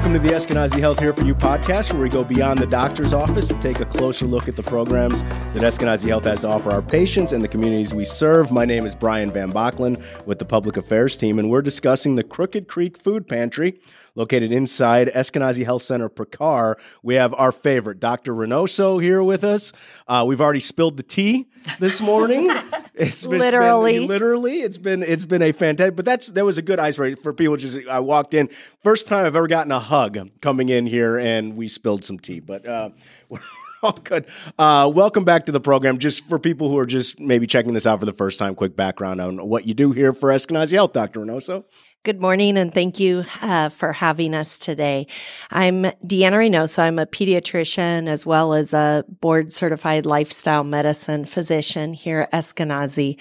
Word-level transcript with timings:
Welcome 0.00 0.22
to 0.22 0.28
the 0.30 0.34
Eskenazi 0.34 0.80
Health 0.80 0.98
Here 0.98 1.12
For 1.12 1.26
You 1.26 1.34
podcast, 1.34 1.92
where 1.92 2.00
we 2.00 2.08
go 2.08 2.24
beyond 2.24 2.58
the 2.58 2.66
doctor's 2.66 3.12
office 3.12 3.46
to 3.48 3.54
take 3.60 3.80
a 3.80 3.84
closer 3.84 4.24
look 4.24 4.48
at 4.48 4.56
the 4.56 4.62
programs 4.62 5.22
that 5.24 5.56
Eskenazi 5.56 6.08
Health 6.08 6.24
has 6.24 6.40
to 6.40 6.48
offer 6.48 6.70
our 6.70 6.80
patients 6.80 7.32
and 7.32 7.44
the 7.44 7.48
communities 7.48 7.92
we 7.92 8.06
serve. 8.06 8.50
My 8.50 8.64
name 8.64 8.86
is 8.86 8.94
Brian 8.94 9.30
Van 9.30 9.52
Bachlen 9.52 10.02
with 10.24 10.38
the 10.38 10.46
Public 10.46 10.78
Affairs 10.78 11.18
team, 11.18 11.38
and 11.38 11.50
we're 11.50 11.60
discussing 11.60 12.14
the 12.14 12.24
Crooked 12.24 12.66
Creek 12.66 12.96
Food 12.96 13.28
Pantry 13.28 13.78
located 14.14 14.52
inside 14.52 15.08
Eskenazi 15.08 15.66
Health 15.66 15.82
Center 15.82 16.08
Pecar. 16.08 16.76
We 17.02 17.16
have 17.16 17.34
our 17.34 17.52
favorite, 17.52 18.00
Dr. 18.00 18.32
Reynoso, 18.32 19.02
here 19.02 19.22
with 19.22 19.44
us. 19.44 19.70
Uh, 20.08 20.24
we've 20.26 20.40
already 20.40 20.60
spilled 20.60 20.96
the 20.96 21.02
tea 21.02 21.46
this 21.78 22.00
morning. 22.00 22.50
It's 23.00 23.24
literally, 23.24 24.00
been, 24.00 24.08
literally, 24.08 24.60
it's 24.60 24.78
been 24.78 25.02
it's 25.02 25.24
been 25.26 25.42
a 25.42 25.52
fantastic. 25.52 25.96
But 25.96 26.04
that's 26.04 26.28
that 26.28 26.44
was 26.44 26.58
a 26.58 26.62
good 26.62 26.78
icebreaker 26.78 27.20
for 27.20 27.32
people. 27.32 27.56
Just 27.56 27.78
I 27.88 28.00
walked 28.00 28.34
in, 28.34 28.48
first 28.82 29.06
time 29.06 29.24
I've 29.24 29.36
ever 29.36 29.48
gotten 29.48 29.72
a 29.72 29.80
hug 29.80 30.18
coming 30.40 30.68
in 30.68 30.86
here, 30.86 31.18
and 31.18 31.56
we 31.56 31.68
spilled 31.68 32.04
some 32.04 32.18
tea. 32.18 32.40
But 32.40 32.66
uh, 32.66 32.90
all 33.82 33.92
good. 33.92 34.26
Uh, 34.58 34.90
welcome 34.94 35.24
back 35.24 35.46
to 35.46 35.52
the 35.52 35.60
program. 35.60 35.98
Just 35.98 36.26
for 36.26 36.38
people 36.38 36.68
who 36.68 36.78
are 36.78 36.86
just 36.86 37.18
maybe 37.18 37.46
checking 37.46 37.72
this 37.72 37.86
out 37.86 38.00
for 38.00 38.06
the 38.06 38.12
first 38.12 38.38
time, 38.38 38.54
quick 38.54 38.76
background 38.76 39.20
on 39.20 39.48
what 39.48 39.66
you 39.66 39.74
do 39.74 39.92
here 39.92 40.12
for 40.12 40.28
Eskenazi 40.30 40.72
Health, 40.72 40.92
Dr. 40.92 41.20
Reynoso. 41.20 41.64
Good 42.02 42.18
morning, 42.18 42.56
and 42.56 42.72
thank 42.72 42.98
you 42.98 43.26
uh, 43.42 43.68
for 43.68 43.92
having 43.92 44.34
us 44.34 44.58
today. 44.58 45.06
I'm 45.50 45.82
Deanna 45.82 46.38
Reynoso. 46.38 46.78
I'm 46.78 46.98
a 46.98 47.04
pediatrician 47.04 48.08
as 48.08 48.24
well 48.24 48.54
as 48.54 48.72
a 48.72 49.04
board 49.20 49.52
certified 49.52 50.06
lifestyle 50.06 50.64
medicine 50.64 51.26
physician 51.26 51.92
here 51.92 52.20
at 52.20 52.32
Eskenazi 52.32 53.20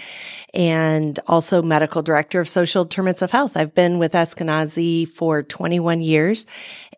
and 0.54 1.20
also 1.28 1.62
medical 1.62 2.02
director 2.02 2.40
of 2.40 2.48
social 2.48 2.86
determinants 2.86 3.22
of 3.22 3.32
health. 3.32 3.58
I've 3.58 3.76
been 3.76 4.00
with 4.00 4.14
Eskenazi 4.14 5.06
for 5.10 5.44
21 5.44 6.00
years 6.00 6.46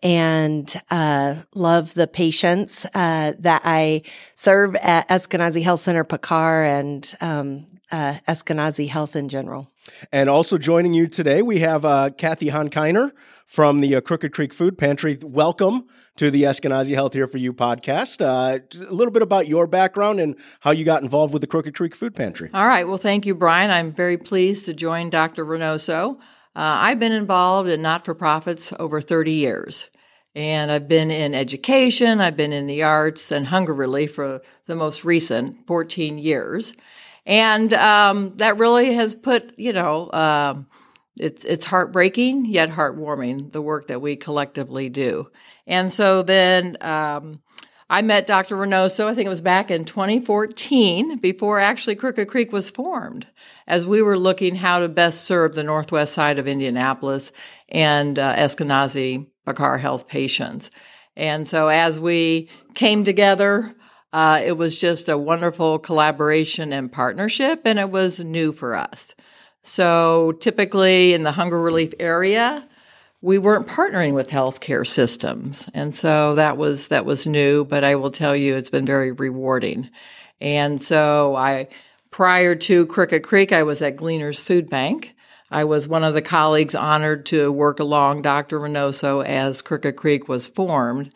and 0.04 0.82
uh, 0.90 1.36
love 1.54 1.94
the 1.94 2.08
patients 2.08 2.86
uh, 2.94 3.34
that 3.40 3.62
I 3.66 4.02
serve 4.36 4.76
at 4.76 5.08
Eskenazi 5.10 5.64
Health 5.64 5.82
Center 5.82 6.04
Pecar 6.04 6.66
and 6.80 7.16
um, 7.22 7.68
uh, 7.92 8.16
Eskenazi 8.28 8.90
Health 8.90 9.16
in 9.16 9.30
general. 9.30 9.68
And 10.12 10.30
also 10.30 10.58
joining 10.58 10.94
you 10.94 11.08
today, 11.08 11.42
we 11.42 11.60
have 11.60 11.86
uh, 11.86 12.10
Kathy 12.18 12.48
Honkiner 12.48 13.12
from 13.46 13.80
the 13.80 13.96
uh, 13.96 14.02
Crooked 14.02 14.32
Creek 14.32 14.54
Food 14.54 14.78
Pantry. 14.78 15.18
Welcome 15.22 15.88
to 16.18 16.32
the 16.32 16.44
Eskenazi 16.44 16.94
Health 16.94 17.14
Here 17.14 17.28
for 17.28 17.38
You 17.38 17.52
podcast. 17.54 18.22
Uh, 18.22 18.60
a 18.88 18.94
little 18.94 19.12
bit 19.12 19.22
about 19.22 19.48
your 19.48 19.68
background 19.68 20.20
and 20.20 20.36
how 20.62 20.72
you 20.72 20.86
got 20.86 21.02
involved 21.02 21.34
with 21.34 21.42
the 21.42 21.48
Crooked 21.48 21.76
Creek 21.76 21.96
Food 21.96 22.16
Pantry. 22.16 22.50
All 22.54 22.66
right. 22.66 22.88
Well, 22.88 22.98
thank 22.98 23.26
you, 23.26 23.36
Brian. 23.36 23.70
I'm 23.70 23.92
very 23.92 24.18
pleased 24.18 24.66
to 24.66 24.74
join 24.74 25.10
Dr. 25.10 25.46
Reynoso. 25.46 26.20
Uh, 26.56 26.84
I've 26.84 27.00
been 27.00 27.12
involved 27.12 27.70
in 27.70 27.82
not 27.82 28.06
for 28.06 28.14
profits 28.14 28.74
over 28.80 29.02
30 29.02 29.32
years. 29.32 29.90
And 30.34 30.72
I've 30.72 30.88
been 30.88 31.12
in 31.12 31.34
education, 31.34 32.22
I've 32.22 32.38
been 32.38 32.54
in 32.54 32.66
the 32.66 32.84
arts 32.84 33.32
and 33.32 33.48
hunger 33.48 33.74
relief 33.74 34.16
for 34.16 34.42
the 34.66 34.76
most 34.76 35.04
recent 35.04 35.68
14 35.68 36.18
years. 36.18 36.74
And 37.26 37.74
um, 37.74 38.38
that 38.38 38.58
really 38.58 38.94
has 38.94 39.14
put, 39.14 39.54
you 39.58 39.74
know, 39.74 40.10
um, 40.12 40.68
it's 41.20 41.44
it's 41.44 41.66
heartbreaking 41.66 42.46
yet 42.46 42.70
heartwarming 42.70 43.52
the 43.52 43.62
work 43.62 43.88
that 43.88 44.02
we 44.02 44.16
collectively 44.16 44.90
do. 44.90 45.30
And 45.68 45.94
so 45.94 46.24
then 46.24 46.78
um, 46.82 47.42
I 47.92 48.02
met 48.02 48.26
Dr. 48.26 48.56
Reynoso. 48.56 49.08
I 49.08 49.14
think 49.14 49.26
it 49.26 49.30
was 49.30 49.42
back 49.42 49.70
in 49.70 49.84
2014, 49.84 51.18
before 51.18 51.60
actually 51.60 51.96
Crooked 51.96 52.30
Creek 52.30 52.54
was 52.54 52.70
formed, 52.70 53.28
as 53.68 53.86
we 53.86 54.02
were 54.02 54.18
looking 54.18 54.56
how 54.56 54.80
to 54.80 54.88
best 54.88 55.26
serve 55.26 55.56
the 55.56 55.64
northwest 55.64 56.14
side 56.14 56.40
of 56.40 56.48
Indianapolis 56.48 57.34
and 57.68 58.18
uh, 58.18 58.34
Eskenazi 58.38 59.28
Pecar 59.46 59.78
Health 59.78 60.08
patients. 60.08 60.72
And 61.18 61.50
so 61.50 61.68
as 61.68 62.00
we 62.00 62.50
came 62.76 63.04
together, 63.04 63.76
uh, 64.14 64.42
it 64.42 64.54
was 64.54 64.80
just 64.80 65.10
a 65.10 65.18
wonderful 65.18 65.78
collaboration 65.78 66.72
and 66.72 66.90
partnership, 66.90 67.64
and 67.66 67.78
it 67.78 67.92
was 67.92 68.22
new 68.22 68.54
for 68.54 68.74
us. 68.74 69.14
So 69.64 70.32
typically 70.40 71.14
in 71.14 71.24
the 71.24 71.34
hunger 71.34 71.62
relief 71.62 71.94
area, 72.00 72.70
we 73.22 73.38
weren't 73.38 73.68
partnering 73.68 74.14
with 74.14 74.30
healthcare 74.30 74.86
systems, 74.86 75.70
and 75.74 75.96
so 75.96 76.36
that 76.36 76.58
was 76.58 76.88
that 76.88 77.06
was 77.06 77.28
new. 77.28 77.64
But 77.64 77.84
I 77.84 77.96
will 77.96 78.12
tell 78.12 78.36
you, 78.36 78.56
it's 78.56 78.70
been 78.70 78.86
very 78.86 79.12
rewarding. 79.12 79.90
And 80.40 80.82
so 80.82 81.36
I, 81.36 81.68
prior 82.10 82.56
to 82.56 82.88
Crooked 82.88 83.24
Creek, 83.24 83.52
I 83.52 83.64
was 83.64 83.82
at 83.82 83.96
Gleaners 83.96 84.44
Food 84.44 84.70
Bank. 84.70 85.16
I 85.52 85.66
was 85.66 85.88
one 85.88 86.04
of 86.04 86.14
the 86.14 86.22
colleagues 86.22 86.74
honored 86.74 87.26
to 87.28 87.52
work 87.52 87.80
along 87.80 88.22
Dr. 88.24 88.60
Reynoso 88.60 89.24
as 89.24 89.62
Crooked 89.62 89.98
Creek 89.98 90.28
was 90.28 90.48
formed. 90.48 91.12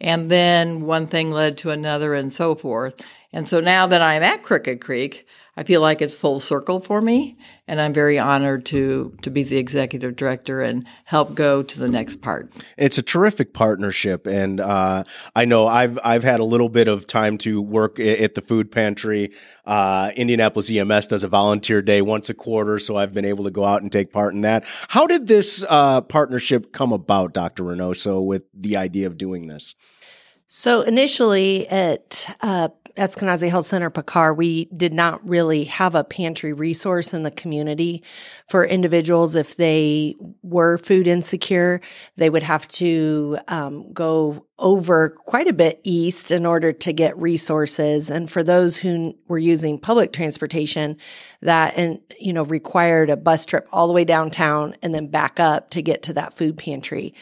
And 0.00 0.30
then 0.30 0.82
one 0.82 1.06
thing 1.06 1.30
led 1.30 1.58
to 1.58 1.70
another 1.70 2.14
and 2.14 2.32
so 2.32 2.54
forth. 2.54 3.04
And 3.32 3.46
so 3.46 3.60
now 3.60 3.86
that 3.88 4.00
I'm 4.00 4.22
at 4.22 4.42
Crooked 4.42 4.80
Creek, 4.80 5.26
I 5.60 5.62
feel 5.62 5.82
like 5.82 6.00
it's 6.00 6.14
full 6.14 6.40
circle 6.40 6.80
for 6.80 7.02
me, 7.02 7.36
and 7.68 7.82
I'm 7.82 7.92
very 7.92 8.18
honored 8.18 8.64
to 8.66 9.14
to 9.20 9.28
be 9.28 9.42
the 9.42 9.58
executive 9.58 10.16
director 10.16 10.62
and 10.62 10.86
help 11.04 11.34
go 11.34 11.62
to 11.62 11.78
the 11.78 11.86
next 11.86 12.22
part. 12.22 12.50
It's 12.78 12.96
a 12.96 13.02
terrific 13.02 13.52
partnership, 13.52 14.26
and 14.26 14.58
uh, 14.58 15.04
I 15.36 15.44
know 15.44 15.66
I've 15.66 15.98
I've 16.02 16.24
had 16.24 16.40
a 16.40 16.44
little 16.44 16.70
bit 16.70 16.88
of 16.88 17.06
time 17.06 17.36
to 17.38 17.60
work 17.60 18.00
at 18.00 18.34
the 18.34 18.40
food 18.40 18.72
pantry. 18.72 19.34
Uh, 19.66 20.12
Indianapolis 20.16 20.70
EMS 20.70 21.08
does 21.08 21.22
a 21.24 21.28
volunteer 21.28 21.82
day 21.82 22.00
once 22.00 22.30
a 22.30 22.34
quarter, 22.34 22.78
so 22.78 22.96
I've 22.96 23.12
been 23.12 23.26
able 23.26 23.44
to 23.44 23.50
go 23.50 23.66
out 23.66 23.82
and 23.82 23.92
take 23.92 24.14
part 24.14 24.32
in 24.32 24.40
that. 24.40 24.64
How 24.88 25.06
did 25.06 25.26
this 25.26 25.62
uh, 25.68 26.00
partnership 26.00 26.72
come 26.72 26.94
about, 26.94 27.34
Dr. 27.34 27.64
Reynoso, 27.64 28.24
with 28.24 28.44
the 28.54 28.78
idea 28.78 29.06
of 29.06 29.18
doing 29.18 29.48
this? 29.48 29.74
So 30.52 30.80
initially 30.82 31.68
at 31.68 32.34
uh, 32.40 32.70
Eskenazi 32.96 33.48
Health 33.50 33.66
Center 33.66 33.90
Pecar, 33.90 34.36
we 34.36 34.66
did 34.66 34.92
not 34.92 35.26
really 35.26 35.64
have 35.64 35.94
a 35.94 36.04
pantry 36.04 36.52
resource 36.52 37.14
in 37.14 37.22
the 37.22 37.30
community 37.30 38.02
for 38.48 38.64
individuals 38.64 39.34
if 39.34 39.56
they 39.56 40.16
were 40.42 40.78
food 40.78 41.06
insecure. 41.06 41.80
They 42.16 42.30
would 42.30 42.42
have 42.42 42.66
to 42.68 43.38
um, 43.48 43.92
go 43.92 44.46
over 44.58 45.10
quite 45.10 45.48
a 45.48 45.52
bit 45.52 45.80
east 45.84 46.30
in 46.30 46.44
order 46.44 46.72
to 46.72 46.92
get 46.92 47.16
resources. 47.18 48.10
And 48.10 48.30
for 48.30 48.42
those 48.42 48.76
who 48.76 49.16
were 49.26 49.38
using 49.38 49.78
public 49.78 50.12
transportation, 50.12 50.96
that 51.40 51.76
and 51.76 52.00
you 52.18 52.32
know 52.32 52.44
required 52.44 53.10
a 53.10 53.16
bus 53.16 53.46
trip 53.46 53.66
all 53.72 53.86
the 53.86 53.94
way 53.94 54.04
downtown 54.04 54.74
and 54.82 54.94
then 54.94 55.06
back 55.06 55.40
up 55.40 55.70
to 55.70 55.82
get 55.82 56.02
to 56.04 56.12
that 56.12 56.34
food 56.34 56.58
pantry. 56.58 57.14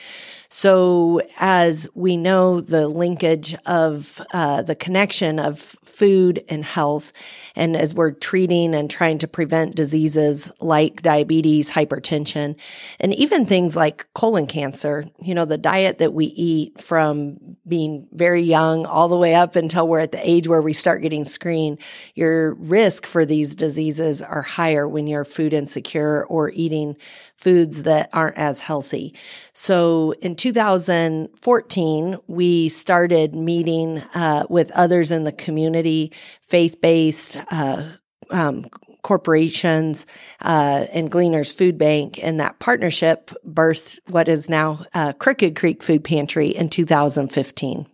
So, 0.50 1.20
as 1.38 1.90
we 1.94 2.16
know, 2.16 2.62
the 2.62 2.88
linkage 2.88 3.54
of 3.66 4.22
uh, 4.32 4.62
the 4.62 4.74
connection 4.74 5.38
of 5.38 5.58
food 5.58 6.42
and 6.48 6.64
health, 6.64 7.12
and 7.54 7.76
as 7.76 7.94
we're 7.94 8.12
treating 8.12 8.74
and 8.74 8.90
trying 8.90 9.18
to 9.18 9.28
prevent 9.28 9.76
diseases 9.76 10.50
like 10.58 11.02
diabetes, 11.02 11.70
hypertension, 11.70 12.58
and 12.98 13.14
even 13.14 13.44
things 13.44 13.76
like 13.76 14.08
colon 14.14 14.46
cancer, 14.46 15.10
you 15.20 15.34
know, 15.34 15.44
the 15.44 15.58
diet 15.58 15.98
that 15.98 16.14
we 16.14 16.26
eat 16.26 16.80
from 16.80 17.36
being 17.66 18.08
very 18.12 18.42
young 18.42 18.86
all 18.86 19.08
the 19.08 19.18
way 19.18 19.34
up 19.34 19.54
until 19.54 19.86
we're 19.86 19.98
at 19.98 20.12
the 20.12 20.28
age 20.28 20.48
where 20.48 20.62
we 20.62 20.72
start 20.72 21.02
getting 21.02 21.26
screened, 21.26 21.78
your 22.14 22.54
risk 22.54 23.04
for 23.04 23.26
these 23.26 23.54
diseases 23.54 24.22
are 24.22 24.42
higher 24.42 24.88
when 24.88 25.06
you're 25.06 25.26
food 25.26 25.52
insecure 25.52 26.24
or 26.24 26.50
eating 26.54 26.96
foods 27.38 27.84
that 27.84 28.10
aren't 28.12 28.36
as 28.36 28.60
healthy. 28.60 29.14
So 29.52 30.12
in 30.20 30.36
2014, 30.36 32.18
we 32.26 32.68
started 32.68 33.34
meeting 33.34 33.98
uh, 34.14 34.44
with 34.50 34.70
others 34.72 35.10
in 35.10 35.24
the 35.24 35.32
community, 35.32 36.12
faith 36.42 36.80
based, 36.80 37.38
uh, 37.50 37.84
um, 38.30 38.66
corporations 39.02 40.06
uh, 40.42 40.86
and 40.92 41.10
Gleaners 41.10 41.52
Food 41.52 41.78
Bank, 41.78 42.18
and 42.22 42.40
that 42.40 42.58
partnership 42.58 43.30
birthed 43.46 44.00
what 44.10 44.28
is 44.28 44.48
now 44.48 44.84
uh, 44.92 45.12
Crooked 45.14 45.56
Creek 45.56 45.82
Food 45.82 46.04
Pantry 46.04 46.48
in 46.48 46.68
2015. 46.68 47.86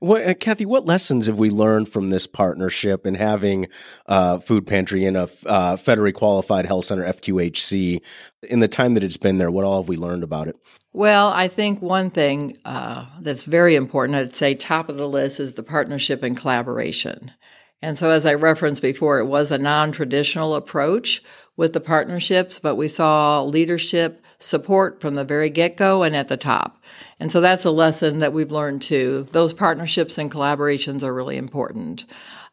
What, 0.00 0.26
uh, 0.26 0.34
Kathy, 0.34 0.66
what 0.66 0.86
lessons 0.86 1.26
have 1.26 1.38
we 1.38 1.50
learned 1.50 1.88
from 1.88 2.10
this 2.10 2.26
partnership 2.26 3.06
and 3.06 3.16
having 3.16 3.68
uh, 4.06 4.38
Food 4.38 4.66
Pantry 4.66 5.04
in 5.04 5.16
a 5.16 5.24
uh, 5.46 5.76
federally 5.76 6.12
qualified 6.12 6.66
health 6.66 6.86
center, 6.86 7.04
FQHC, 7.04 8.00
in 8.42 8.58
the 8.58 8.68
time 8.68 8.94
that 8.94 9.02
it's 9.02 9.16
been 9.16 9.38
there? 9.38 9.50
What 9.50 9.64
all 9.64 9.82
have 9.82 9.88
we 9.88 9.96
learned 9.96 10.24
about 10.24 10.48
it? 10.48 10.56
Well, 10.92 11.28
I 11.28 11.48
think 11.48 11.80
one 11.80 12.10
thing 12.10 12.58
uh, 12.64 13.06
that's 13.20 13.44
very 13.44 13.76
important, 13.76 14.16
I'd 14.16 14.36
say 14.36 14.54
top 14.54 14.88
of 14.88 14.98
the 14.98 15.08
list, 15.08 15.40
is 15.40 15.54
the 15.54 15.62
partnership 15.62 16.22
and 16.22 16.36
collaboration. 16.36 17.32
And 17.82 17.98
so, 17.98 18.10
as 18.10 18.24
I 18.24 18.34
referenced 18.34 18.80
before, 18.80 19.18
it 19.18 19.26
was 19.26 19.50
a 19.50 19.58
non 19.58 19.92
traditional 19.92 20.54
approach 20.54 21.22
with 21.56 21.72
the 21.72 21.80
partnerships, 21.80 22.58
but 22.58 22.76
we 22.76 22.88
saw 22.88 23.42
leadership 23.42 24.24
support 24.38 25.00
from 25.00 25.14
the 25.14 25.24
very 25.24 25.50
get 25.50 25.76
go 25.76 26.02
and 26.02 26.16
at 26.16 26.28
the 26.28 26.36
top. 26.36 26.82
And 27.20 27.30
so 27.30 27.40
that's 27.40 27.64
a 27.64 27.70
lesson 27.70 28.18
that 28.18 28.32
we've 28.32 28.50
learned 28.50 28.82
too. 28.82 29.28
Those 29.32 29.52
partnerships 29.52 30.16
and 30.18 30.32
collaborations 30.32 31.02
are 31.02 31.12
really 31.12 31.36
important. 31.36 32.04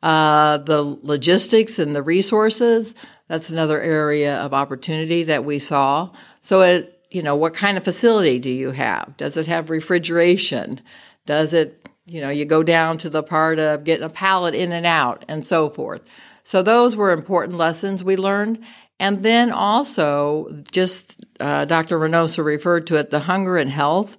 Uh, 0.04 0.58
the 0.58 0.81
logistics 0.84 1.80
and 1.80 1.96
the 1.96 2.04
resources, 2.04 2.94
that's 3.28 3.50
another 3.50 3.81
area 3.81 4.36
of 4.38 4.54
opportunity 4.54 5.24
that 5.24 5.46
we 5.46 5.60
saw. 5.60 6.12
So 6.42 6.62
it 6.62 7.00
you 7.10 7.24
know, 7.24 7.36
what 7.36 7.54
kind 7.54 7.78
of 7.78 7.84
facility 7.84 8.40
do 8.40 8.50
you 8.50 8.72
have? 8.72 9.18
Does 9.18 9.36
it 9.36 9.48
have 9.48 9.70
refrigeration? 9.70 10.81
Does 11.26 11.54
it, 11.54 11.88
you 12.09 12.21
know, 12.21 12.29
you 12.29 12.45
go 12.45 12.63
down 12.63 12.97
to 13.00 13.09
the 13.09 13.23
part 13.23 13.59
of 13.59 13.83
getting 13.83 14.06
a 14.06 14.09
pallet 14.09 14.56
in 14.56 14.71
and 14.71 14.85
out 14.85 15.25
and 15.27 15.45
so 15.45 15.69
forth. 15.69 16.01
So 16.44 16.63
those 16.63 16.95
were 16.95 17.11
important 17.11 17.57
lessons 17.57 18.03
we 18.03 18.17
learned. 18.17 18.63
And 19.00 19.23
then 19.23 19.51
also, 19.51 20.63
just 20.71 21.15
uh, 21.39 21.65
Dr. 21.65 22.00
Reynoso 22.00 22.44
referred 22.44 22.88
to 22.88 22.95
it, 22.95 23.11
the 23.11 23.21
hunger 23.21 23.57
and 23.57 23.69
health. 23.69 24.17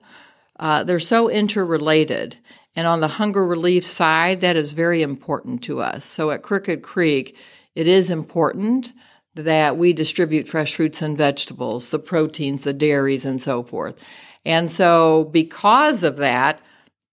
Uh, 0.59 0.85
they're 0.85 1.01
so 1.01 1.29
interrelated. 1.29 2.39
And 2.77 2.87
on 2.87 3.01
the 3.01 3.09
hunger 3.09 3.47
relief 3.47 3.85
side, 3.85 4.41
that 4.41 4.57
is 4.57 4.73
very 4.73 5.03
important 5.03 5.63
to 5.65 5.81
us. 5.81 6.05
So 6.05 6.31
at 6.31 6.43
Crooked 6.43 6.83
Creek, 6.83 7.37
it 7.75 7.87
is 7.87 8.11
important 8.11 8.93
that 9.35 9.77
we 9.77 9.93
distribute 9.93 10.49
fresh 10.49 10.75
fruits 10.75 11.03
and 11.03 11.17
vegetables, 11.17 11.91
the 11.91 11.99
proteins, 11.99 12.65
the 12.65 12.73
dairies, 12.73 13.25
and 13.25 13.43
so 13.43 13.63
forth. 13.63 14.05
And 14.45 14.73
so, 14.73 15.25
because 15.25 16.03
of 16.03 16.17
that, 16.17 16.61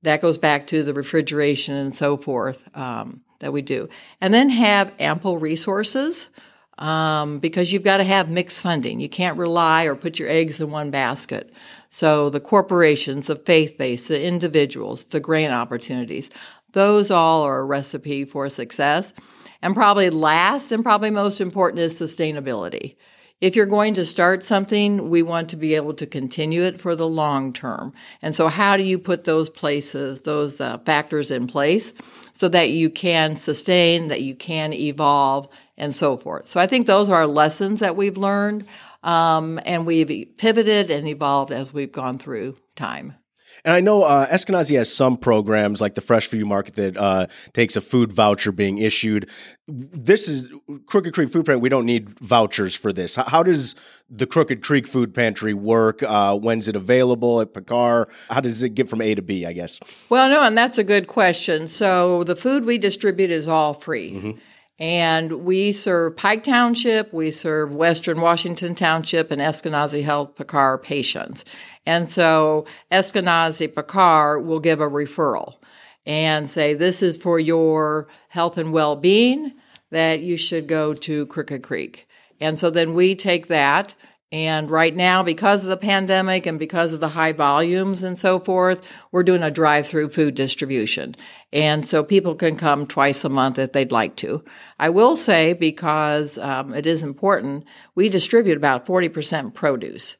that 0.04 0.22
goes 0.22 0.38
back 0.38 0.68
to 0.68 0.84
the 0.84 0.94
refrigeration 0.94 1.76
and 1.76 1.96
so 1.96 2.18
forth 2.18 2.68
um, 2.78 3.22
that 3.40 3.54
we 3.54 3.62
do. 3.62 3.90
And 4.22 4.34
then 4.34 4.50
have 4.50 4.94
ample 5.00 5.38
resources 5.38 6.30
um, 6.78 7.40
because 7.40 7.72
you've 7.72 7.84
got 7.84 7.98
to 7.98 8.04
have 8.04 8.30
mixed 8.30 8.62
funding. 8.62 9.00
You 9.00 9.10
can't 9.10 9.38
rely 9.38 9.86
or 9.86 9.96
put 9.96 10.20
your 10.20 10.30
eggs 10.30 10.60
in 10.60 10.70
one 10.72 10.92
basket. 10.92 11.52
So 11.90 12.30
the 12.30 12.40
corporations, 12.40 13.28
the 13.28 13.36
faith 13.36 13.78
based, 13.78 14.08
the 14.08 14.24
individuals, 14.24 15.06
the 15.06 15.20
grant 15.20 15.54
opportunities, 15.54 16.30
those 16.74 17.10
all 17.10 17.44
are 17.44 17.60
a 17.60 17.64
recipe 17.64 18.26
for 18.26 18.50
success. 18.50 19.14
And 19.62 19.76
probably 19.76 20.10
last 20.10 20.72
and 20.72 20.84
probably 20.84 21.10
most 21.10 21.42
important 21.42 21.80
is 21.80 22.00
sustainability. 22.00 22.96
If 23.39 23.56
you're 23.56 23.68
going 23.68 23.94
to 23.94 24.06
start 24.06 24.44
something, 24.44 25.12
we 25.12 25.22
want 25.22 25.50
to 25.50 25.56
be 25.56 25.75
able 25.75 25.94
to 25.95 26.07
continue 26.07 26.63
it 26.63 26.81
for 26.81 26.95
the 26.95 27.07
long 27.07 27.54
term. 27.54 27.94
And 28.19 28.34
so, 28.34 28.48
how 28.48 28.78
do 28.78 28.84
you 28.84 28.98
put 28.98 29.25
those 29.25 29.48
places, 29.48 30.22
those 30.22 30.60
uh, 30.60 30.80
factors 30.80 31.30
in 31.30 31.45
place 31.45 31.94
so 32.34 32.50
that 32.50 32.72
you 32.72 32.89
can 32.89 33.36
sustain, 33.36 34.07
that 34.07 34.24
you 34.24 34.34
can 34.34 34.74
evolve, 34.74 35.50
and 35.78 35.94
so 35.94 36.18
forth? 36.18 36.48
So, 36.48 36.60
I 36.60 36.66
think 36.66 36.88
those 36.88 37.10
are 37.10 37.28
lessons 37.28 37.80
that 37.80 37.95
we've 37.95 38.18
learned. 38.18 38.68
Um, 39.04 39.60
and 39.66 39.86
we've 39.86 40.28
pivoted 40.38 40.89
and 40.89 41.07
evolved 41.07 41.51
as 41.51 41.72
we've 41.72 41.92
gone 41.92 42.18
through 42.18 42.57
time. 42.75 43.13
And 43.68 43.75
I 43.75 43.81
know 43.81 44.04
uh, 44.04 44.25
Eskenazi 44.30 44.78
has 44.78 44.90
some 44.96 45.18
programs 45.18 45.81
like 45.81 45.96
the 45.96 46.00
Fresh 46.00 46.28
For 46.28 46.38
You 46.38 46.46
Market 46.46 46.75
that 46.75 46.96
uh, 46.96 47.28
takes 47.52 47.75
a 47.75 47.81
food 47.81 48.14
voucher 48.14 48.54
being 48.54 48.78
issued. 48.78 49.30
This 49.68 50.30
is 50.30 50.48
Crooked 50.86 51.14
Creek 51.14 51.30
Food 51.30 51.46
Pantry. 51.46 51.58
We 51.58 51.68
don't 51.68 51.86
need 51.86 52.18
vouchers 52.22 52.75
for 52.75 52.94
this. 52.94 53.18
How, 53.18 53.44
does 53.44 53.75
the 54.10 54.25
Crooked 54.25 54.64
Creek 54.64 54.88
Food 54.88 55.14
Pantry 55.14 55.54
work? 55.54 56.02
Uh, 56.02 56.38
when's 56.38 56.69
it 56.69 56.78
available 56.78 57.42
at 57.42 57.54
Pecar? 57.54 58.10
How 58.30 58.40
does 58.40 58.64
it 58.64 58.69
get 58.69 58.88
from 58.88 59.02
A 59.02 59.14
to 59.16 59.22
B, 59.22 59.46
I 59.46 59.52
guess? 59.52 59.81
Well, 60.08 60.30
no, 60.30 60.44
and 60.44 60.58
that's 60.58 60.78
a 60.78 60.84
good 60.86 61.08
question. 61.08 61.68
So 61.68 62.24
the 62.24 62.38
food 62.38 62.63
we 62.63 62.78
distribute 62.78 63.31
is 63.31 63.50
all 63.50 63.74
free. 63.74 64.13
Mm-hmm. 64.13 64.40
And 64.80 65.44
we 65.44 65.74
serve 65.74 66.16
Pike 66.16 66.44
Township, 66.44 67.12
we 67.12 67.31
serve 67.31 67.74
Western 67.74 68.22
Washington 68.22 68.75
Township, 68.75 69.31
and 69.31 69.42
Eskenazi 69.42 70.04
Health 70.04 70.36
Pecar 70.36 70.81
patients. 70.81 71.44
And 71.88 72.12
so 72.12 72.66
Eskenazi 72.92 73.74
Pecar 73.74 74.44
will 74.44 74.60
give 74.60 74.81
a 74.81 74.89
referral 74.89 75.56
and 76.06 76.50
say, 76.50 76.74
This 76.74 77.01
is 77.01 77.16
for 77.16 77.39
your 77.39 78.10
health 78.28 78.57
and 78.57 78.74
well 78.74 78.98
being, 78.98 79.54
that 79.89 80.19
you 80.19 80.36
should 80.36 80.68
go 80.68 80.94
to 80.94 81.25
Crooked 81.28 81.63
Creek. 81.63 82.06
And 82.42 82.60
so 82.60 82.69
then 82.69 82.94
we 82.94 83.16
take 83.16 83.48
that 83.48 83.95
and 84.31 84.69
right 84.69 84.94
now, 84.94 85.24
because 85.24 85.63
of 85.63 85.69
the 85.69 85.78
pandemic 85.78 86.45
and 86.45 86.60
because 86.60 86.92
of 86.92 87.00
the 87.00 87.07
high 87.07 87.31
volumes 87.31 88.04
and 88.04 88.19
so 88.19 88.39
forth, 88.39 88.86
we're 89.13 89.24
doing 89.24 89.42
a 89.42 89.50
drive 89.50 89.88
through 89.88 90.10
food 90.10 90.36
distribution. 90.36 91.16
And 91.54 91.88
so 91.88 92.04
people 92.04 92.36
can 92.36 92.57
come 92.57 92.86
twice 92.86 93.24
a 93.24 93.30
month 93.30 93.57
if 93.57 93.72
they'd 93.72 93.94
like 93.94 94.18
to. 94.18 94.44
I 94.80 94.89
will 94.89 95.16
say, 95.16 95.54
because 95.54 96.38
um, 96.39 96.74
it 96.74 96.86
is 96.86 97.04
important, 97.04 97.63
we 97.95 98.10
distribute 98.10 98.57
about 98.57 98.86
40% 98.86 99.54
produce. 99.54 100.18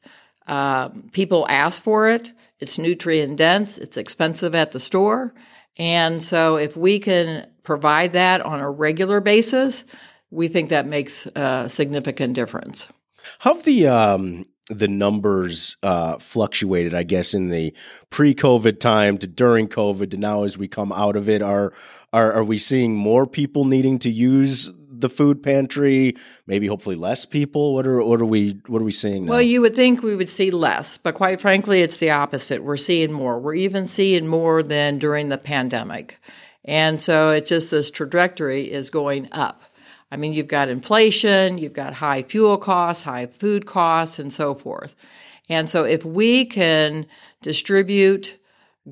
Uh, 0.48 0.88
people 1.12 1.46
ask 1.48 1.82
for 1.82 2.08
it, 2.08 2.32
it's 2.58 2.78
nutrient 2.78 3.36
dense, 3.36 3.78
it's 3.78 3.96
expensive 3.96 4.54
at 4.54 4.72
the 4.72 4.80
store. 4.80 5.34
And 5.76 6.22
so 6.22 6.56
if 6.56 6.76
we 6.76 6.98
can 6.98 7.46
provide 7.62 8.12
that 8.12 8.40
on 8.40 8.60
a 8.60 8.70
regular 8.70 9.20
basis, 9.20 9.84
we 10.30 10.48
think 10.48 10.70
that 10.70 10.86
makes 10.86 11.26
a 11.26 11.68
significant 11.68 12.34
difference. 12.34 12.88
How 13.40 13.54
have 13.54 13.62
the 13.64 13.86
um, 13.86 14.46
the 14.68 14.88
numbers 14.88 15.76
uh, 15.82 16.18
fluctuated? 16.18 16.94
I 16.94 17.02
guess 17.02 17.34
in 17.34 17.48
the 17.48 17.74
pre-COVID 18.10 18.80
time 18.80 19.18
to 19.18 19.26
during 19.26 19.68
COVID 19.68 20.10
to 20.10 20.16
now 20.16 20.44
as 20.44 20.58
we 20.58 20.66
come 20.66 20.92
out 20.92 21.16
of 21.16 21.28
it, 21.28 21.42
are 21.42 21.72
are 22.12 22.32
are 22.32 22.44
we 22.44 22.58
seeing 22.58 22.94
more 22.94 23.26
people 23.26 23.64
needing 23.64 23.98
to 24.00 24.10
use 24.10 24.70
the 25.00 25.08
food 25.08 25.42
pantry? 25.42 26.14
Maybe 26.46 26.66
hopefully 26.66 26.96
less 26.96 27.24
people. 27.24 27.74
What 27.74 27.86
are 27.86 28.02
what 28.02 28.20
are 28.20 28.26
we 28.26 28.60
what 28.66 28.82
are 28.82 28.84
we 28.84 28.92
seeing 28.92 29.24
now? 29.24 29.32
Well, 29.32 29.42
you 29.42 29.60
would 29.60 29.74
think 29.74 30.02
we 30.02 30.16
would 30.16 30.28
see 30.28 30.50
less, 30.50 30.98
but 30.98 31.14
quite 31.14 31.40
frankly, 31.40 31.80
it's 31.80 31.98
the 31.98 32.10
opposite. 32.10 32.62
We're 32.62 32.76
seeing 32.76 33.12
more. 33.12 33.38
We're 33.38 33.54
even 33.54 33.88
seeing 33.88 34.26
more 34.26 34.62
than 34.62 34.98
during 34.98 35.28
the 35.28 35.38
pandemic, 35.38 36.18
and 36.64 37.00
so 37.00 37.30
it's 37.30 37.48
just 37.48 37.70
this 37.70 37.90
trajectory 37.90 38.70
is 38.70 38.90
going 38.90 39.28
up. 39.32 39.62
I 40.10 40.16
mean, 40.16 40.32
you've 40.32 40.48
got 40.48 40.68
inflation, 40.68 41.58
you've 41.58 41.74
got 41.74 41.94
high 41.94 42.22
fuel 42.22 42.56
costs, 42.56 43.04
high 43.04 43.26
food 43.26 43.66
costs, 43.66 44.18
and 44.18 44.32
so 44.32 44.54
forth. 44.54 44.96
And 45.48 45.68
so, 45.68 45.84
if 45.84 46.04
we 46.04 46.44
can 46.44 47.06
distribute 47.42 48.38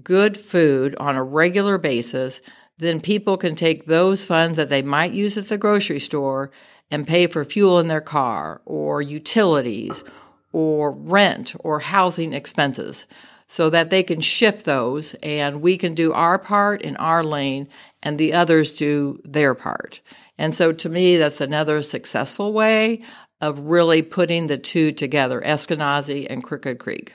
good 0.03 0.37
food 0.37 0.95
on 0.97 1.17
a 1.17 1.23
regular 1.23 1.79
basis, 1.79 2.41
then 2.79 3.01
people 3.01 3.37
can 3.37 3.55
take 3.55 3.87
those 3.87 4.25
funds 4.25 4.57
that 4.57 4.69
they 4.69 4.83
might 4.83 5.13
use 5.13 5.37
at 5.37 5.49
the 5.49 5.59
grocery 5.59 6.01
store 6.01 6.51
and 6.91 7.07
pay 7.07 7.27
for 7.27 7.45
fuel 7.45 7.79
in 7.79 7.89
their 7.89 8.01
car 8.01 8.61
or 8.65 9.03
utilities 9.03 10.05
or 10.53 10.91
rent 10.91 11.55
or 11.61 11.81
housing 11.81 12.33
expenses 12.33 13.07
so 13.49 13.71
that 13.71 13.91
they 13.91 14.03
can 14.03 14.21
shift 14.21 14.65
those 14.65 15.15
and 15.23 15.61
we 15.61 15.77
can 15.79 15.95
do 15.95 16.13
our 16.13 16.39
part 16.39 16.83
in 16.83 16.97
our 16.97 17.23
lane 17.23 17.69
and 18.03 18.19
the 18.19 18.33
others 18.33 18.77
do 18.77 19.21
their 19.25 19.55
part. 19.55 20.01
And 20.39 20.55
so 20.55 20.73
to 20.73 20.89
me, 20.89 21.17
that's 21.17 21.41
another 21.41 21.83
successful 21.83 22.53
way 22.53 23.03
of 23.41 23.59
really 23.61 24.03
putting 24.03 24.47
the 24.47 24.59
two 24.59 24.93
together, 24.93 25.41
Eskenazi 25.41 26.27
and 26.29 26.43
Crooked 26.43 26.79
Creek. 26.79 27.15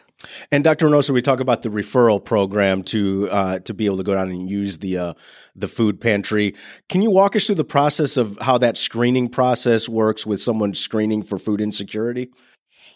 And 0.52 0.64
Dr. 0.64 0.88
Reynoso, 0.88 1.12
we 1.12 1.22
talk 1.22 1.40
about 1.40 1.62
the 1.62 1.70
referral 1.70 2.24
program 2.24 2.84
to 2.84 3.30
uh, 3.30 3.60
to 3.60 3.74
be 3.74 3.86
able 3.86 3.98
to 3.98 4.04
go 4.04 4.14
down 4.14 4.30
and 4.30 4.50
use 4.50 4.80
the 4.80 4.98
uh, 4.98 5.14
the 5.56 5.68
food 5.68 6.00
pantry. 6.02 6.56
Can 6.90 7.02
you 7.02 7.10
walk 7.10 7.36
us 7.36 7.46
through 7.46 7.56
the 7.56 7.64
process 7.64 8.18
of 8.18 8.38
how 8.42 8.58
that 8.58 8.78
screening 8.78 9.30
process 9.30 9.88
works 9.90 10.26
with 10.26 10.42
someone 10.42 10.74
screening 10.74 11.24
for 11.24 11.38
food 11.38 11.62
insecurity? 11.62 12.30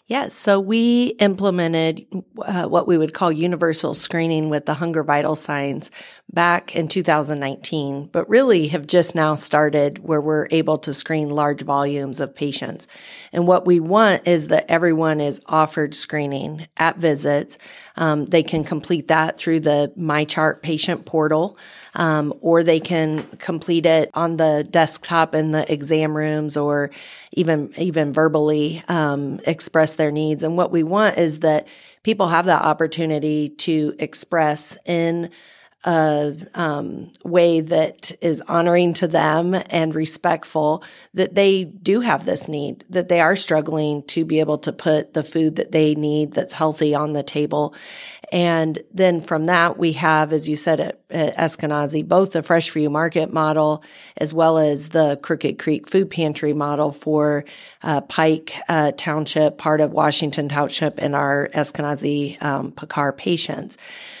Yes. 0.08 0.34
So 0.34 0.60
we 0.60 1.16
implemented 1.18 2.06
uh, 2.44 2.66
what 2.66 2.86
we 2.86 2.96
would 2.96 3.12
call 3.12 3.32
universal 3.32 3.92
screening 3.92 4.50
with 4.50 4.64
the 4.64 4.74
hunger 4.74 5.02
vital 5.02 5.34
signs 5.34 5.90
back 6.32 6.74
in 6.74 6.88
2019, 6.88 8.06
but 8.06 8.28
really 8.28 8.68
have 8.68 8.86
just 8.86 9.14
now 9.14 9.34
started 9.34 9.98
where 10.00 10.20
we're 10.20 10.48
able 10.50 10.76
to 10.76 10.92
screen 10.92 11.30
large 11.30 11.62
volumes 11.62 12.18
of 12.20 12.34
patients. 12.34 12.88
And 13.32 13.46
what 13.46 13.64
we 13.64 13.78
want 13.78 14.26
is 14.26 14.48
that 14.48 14.66
everyone 14.68 15.20
is 15.20 15.40
offered 15.46 15.94
screening 15.94 16.66
at 16.76 16.98
visits. 16.98 17.58
Um, 17.96 18.26
they 18.26 18.42
can 18.42 18.64
complete 18.64 19.08
that 19.08 19.38
through 19.38 19.60
the 19.60 19.92
MyChart 19.96 20.62
patient 20.62 21.06
portal 21.06 21.56
um, 21.94 22.34
or 22.40 22.62
they 22.62 22.80
can 22.80 23.22
complete 23.38 23.86
it 23.86 24.10
on 24.12 24.36
the 24.36 24.66
desktop 24.68 25.34
in 25.34 25.52
the 25.52 25.70
exam 25.72 26.16
rooms 26.16 26.56
or 26.56 26.90
even 27.32 27.72
even 27.78 28.12
verbally 28.12 28.82
um, 28.88 29.40
express 29.46 29.94
their 29.94 30.10
needs. 30.10 30.42
And 30.42 30.56
what 30.56 30.70
we 30.70 30.82
want 30.82 31.18
is 31.18 31.40
that 31.40 31.68
people 32.02 32.28
have 32.28 32.46
that 32.46 32.62
opportunity 32.62 33.48
to 33.50 33.94
express 33.98 34.76
in 34.84 35.30
a 35.86 36.36
um, 36.54 37.12
way 37.24 37.60
that 37.60 38.10
is 38.20 38.42
honoring 38.42 38.92
to 38.94 39.06
them 39.06 39.54
and 39.70 39.94
respectful 39.94 40.82
that 41.14 41.36
they 41.36 41.64
do 41.64 42.00
have 42.00 42.24
this 42.26 42.48
need, 42.48 42.84
that 42.90 43.08
they 43.08 43.20
are 43.20 43.36
struggling 43.36 44.02
to 44.02 44.24
be 44.24 44.40
able 44.40 44.58
to 44.58 44.72
put 44.72 45.14
the 45.14 45.22
food 45.22 45.56
that 45.56 45.70
they 45.70 45.94
need 45.94 46.32
that's 46.32 46.54
healthy 46.54 46.92
on 46.94 47.12
the 47.12 47.22
table. 47.22 47.72
And 48.32 48.80
then 48.92 49.20
from 49.20 49.46
that, 49.46 49.78
we 49.78 49.92
have, 49.92 50.32
as 50.32 50.48
you 50.48 50.56
said 50.56 50.80
at, 50.80 51.00
at 51.10 51.36
Eskenazi, 51.36 52.06
both 52.06 52.32
the 52.32 52.42
Fresh 52.42 52.70
For 52.70 52.80
You 52.80 52.90
Market 52.90 53.32
model 53.32 53.84
as 54.16 54.34
well 54.34 54.58
as 54.58 54.88
the 54.88 55.18
Crooked 55.22 55.60
Creek 55.60 55.88
Food 55.88 56.10
Pantry 56.10 56.52
model 56.52 56.90
for 56.90 57.44
uh, 57.84 58.00
Pike 58.00 58.54
uh, 58.68 58.90
Township, 58.96 59.58
part 59.58 59.80
of 59.80 59.92
Washington 59.92 60.48
Township, 60.48 60.98
and 60.98 61.14
our 61.14 61.48
Eskenazi 61.54 62.42
um, 62.42 62.72
Pecar 62.72 63.16
patients. 63.16 63.76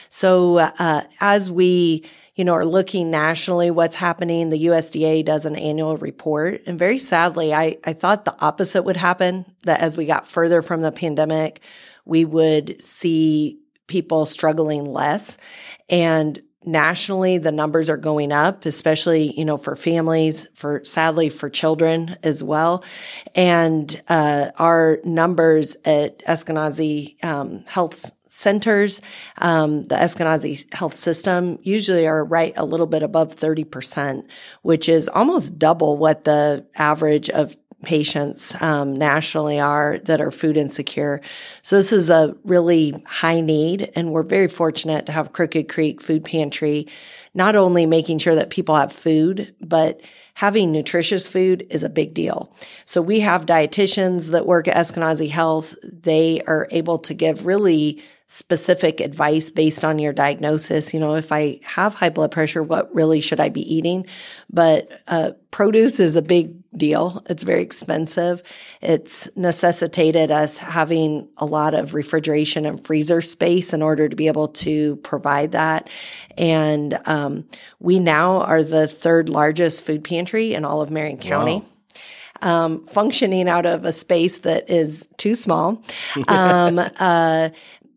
So 0.08 0.58
uh, 0.58 1.04
as 1.20 1.50
we 1.50 2.04
you 2.36 2.44
know, 2.44 2.52
are 2.52 2.66
looking 2.66 3.10
nationally 3.10 3.70
what's 3.70 3.94
happening. 3.94 4.50
The 4.50 4.66
USDA 4.66 5.24
does 5.24 5.46
an 5.46 5.56
annual 5.56 5.96
report. 5.96 6.60
And 6.66 6.78
very 6.78 6.98
sadly, 6.98 7.52
I, 7.52 7.78
I 7.82 7.94
thought 7.94 8.26
the 8.26 8.38
opposite 8.40 8.82
would 8.82 8.98
happen, 8.98 9.46
that 9.62 9.80
as 9.80 9.96
we 9.96 10.04
got 10.04 10.28
further 10.28 10.60
from 10.60 10.82
the 10.82 10.92
pandemic, 10.92 11.62
we 12.04 12.26
would 12.26 12.82
see 12.82 13.58
people 13.86 14.26
struggling 14.26 14.84
less. 14.84 15.38
And 15.88 16.38
nationally, 16.62 17.38
the 17.38 17.52
numbers 17.52 17.88
are 17.88 17.96
going 17.96 18.32
up, 18.32 18.66
especially, 18.66 19.32
you 19.38 19.46
know, 19.46 19.56
for 19.56 19.74
families, 19.74 20.46
for 20.54 20.84
sadly 20.84 21.30
for 21.30 21.48
children 21.48 22.18
as 22.22 22.44
well. 22.44 22.84
And, 23.34 23.98
uh, 24.08 24.50
our 24.58 24.98
numbers 25.04 25.76
at 25.86 26.18
Eskenazi, 26.26 27.24
um, 27.24 27.64
Health 27.66 28.12
centers, 28.36 29.00
um, 29.38 29.84
the 29.84 29.94
Eskenazi 29.94 30.72
health 30.74 30.94
system 30.94 31.58
usually 31.62 32.06
are 32.06 32.24
right 32.24 32.52
a 32.56 32.66
little 32.66 32.86
bit 32.86 33.02
above 33.02 33.34
30%, 33.34 34.24
which 34.60 34.88
is 34.88 35.08
almost 35.08 35.58
double 35.58 35.96
what 35.96 36.24
the 36.24 36.66
average 36.76 37.30
of 37.30 37.56
patients 37.82 38.60
um, 38.60 38.94
nationally 38.94 39.60
are 39.60 39.98
that 40.04 40.20
are 40.20 40.30
food 40.30 40.56
insecure. 40.56 41.20
So 41.62 41.76
this 41.76 41.92
is 41.92 42.10
a 42.10 42.36
really 42.44 43.02
high 43.06 43.40
need, 43.40 43.90
and 43.94 44.12
we're 44.12 44.22
very 44.22 44.48
fortunate 44.48 45.06
to 45.06 45.12
have 45.12 45.32
Crooked 45.32 45.68
Creek 45.68 46.02
Food 46.02 46.24
Pantry, 46.24 46.88
not 47.32 47.56
only 47.56 47.86
making 47.86 48.18
sure 48.18 48.34
that 48.34 48.50
people 48.50 48.74
have 48.74 48.92
food, 48.92 49.54
but 49.60 50.00
having 50.34 50.72
nutritious 50.72 51.28
food 51.28 51.66
is 51.70 51.82
a 51.82 51.88
big 51.88 52.12
deal. 52.12 52.54
So 52.84 53.00
we 53.00 53.20
have 53.20 53.46
dietitians 53.46 54.32
that 54.32 54.46
work 54.46 54.68
at 54.68 54.76
Eskenazi 54.76 55.30
Health. 55.30 55.74
They 55.82 56.42
are 56.46 56.68
able 56.70 56.98
to 56.98 57.14
give 57.14 57.46
really 57.46 58.02
specific 58.28 59.00
advice 59.00 59.50
based 59.50 59.84
on 59.84 60.00
your 60.00 60.12
diagnosis. 60.12 60.92
You 60.92 60.98
know, 60.98 61.14
if 61.14 61.30
I 61.30 61.60
have 61.62 61.94
high 61.94 62.08
blood 62.08 62.32
pressure, 62.32 62.62
what 62.62 62.92
really 62.92 63.20
should 63.20 63.38
I 63.38 63.48
be 63.48 63.62
eating? 63.72 64.04
But 64.50 64.90
uh, 65.06 65.32
produce 65.52 66.00
is 66.00 66.16
a 66.16 66.22
big 66.22 66.54
deal. 66.76 67.22
It's 67.30 67.44
very 67.44 67.62
expensive. 67.62 68.42
It's 68.82 69.28
necessitated 69.36 70.32
us 70.32 70.56
having 70.56 71.28
a 71.36 71.46
lot 71.46 71.74
of 71.74 71.94
refrigeration 71.94 72.66
and 72.66 72.84
freezer 72.84 73.20
space 73.20 73.72
in 73.72 73.80
order 73.80 74.08
to 74.08 74.16
be 74.16 74.26
able 74.26 74.48
to 74.48 74.96
provide 74.96 75.52
that. 75.52 75.88
And 76.36 76.98
um, 77.06 77.46
we 77.78 78.00
now 78.00 78.40
are 78.40 78.64
the 78.64 78.88
third 78.88 79.28
largest 79.28 79.84
food 79.84 80.02
pantry 80.02 80.52
in 80.52 80.64
all 80.64 80.82
of 80.82 80.90
Marion 80.90 81.18
County. 81.18 81.58
Wow. 81.58 81.66
Um, 82.42 82.84
functioning 82.84 83.48
out 83.48 83.64
of 83.64 83.86
a 83.86 83.92
space 83.92 84.38
that 84.40 84.68
is 84.68 85.08
too 85.16 85.34
small. 85.34 85.82
Um, 86.28 86.78
uh, 86.98 87.48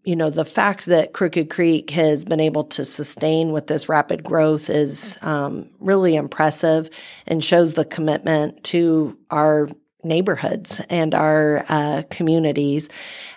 you 0.03 0.15
know, 0.15 0.29
the 0.29 0.45
fact 0.45 0.85
that 0.85 1.13
Crooked 1.13 1.49
Creek 1.49 1.89
has 1.91 2.25
been 2.25 2.39
able 2.39 2.63
to 2.65 2.85
sustain 2.85 3.51
with 3.51 3.67
this 3.67 3.89
rapid 3.89 4.23
growth 4.23 4.69
is 4.69 5.17
um, 5.21 5.69
really 5.79 6.15
impressive 6.15 6.89
and 7.27 7.43
shows 7.43 7.73
the 7.73 7.85
commitment 7.85 8.63
to 8.65 9.17
our 9.29 9.69
neighborhoods 10.03 10.81
and 10.89 11.13
our 11.13 11.65
uh, 11.67 12.03
communities 12.09 12.87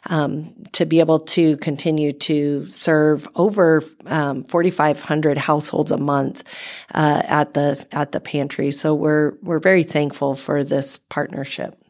um, 0.09 0.55
to 0.73 0.87
be 0.87 1.01
able 1.01 1.19
to 1.19 1.57
continue 1.57 2.13
to 2.13 2.67
serve 2.71 3.27
over 3.35 3.83
um, 4.07 4.45
4,500 4.45 5.39
households 5.39 5.91
a 5.91 5.99
month 5.99 6.45
uh, 6.95 7.23
at 7.27 7.55
the 7.55 7.85
at 7.91 8.13
the 8.13 8.21
pantry. 8.21 8.71
So 8.71 8.95
we're 8.95 9.33
we're 9.43 9.59
very 9.59 9.83
thankful 9.83 10.37
for 10.37 10.63
this 10.63 10.99
partnership. 10.99 11.82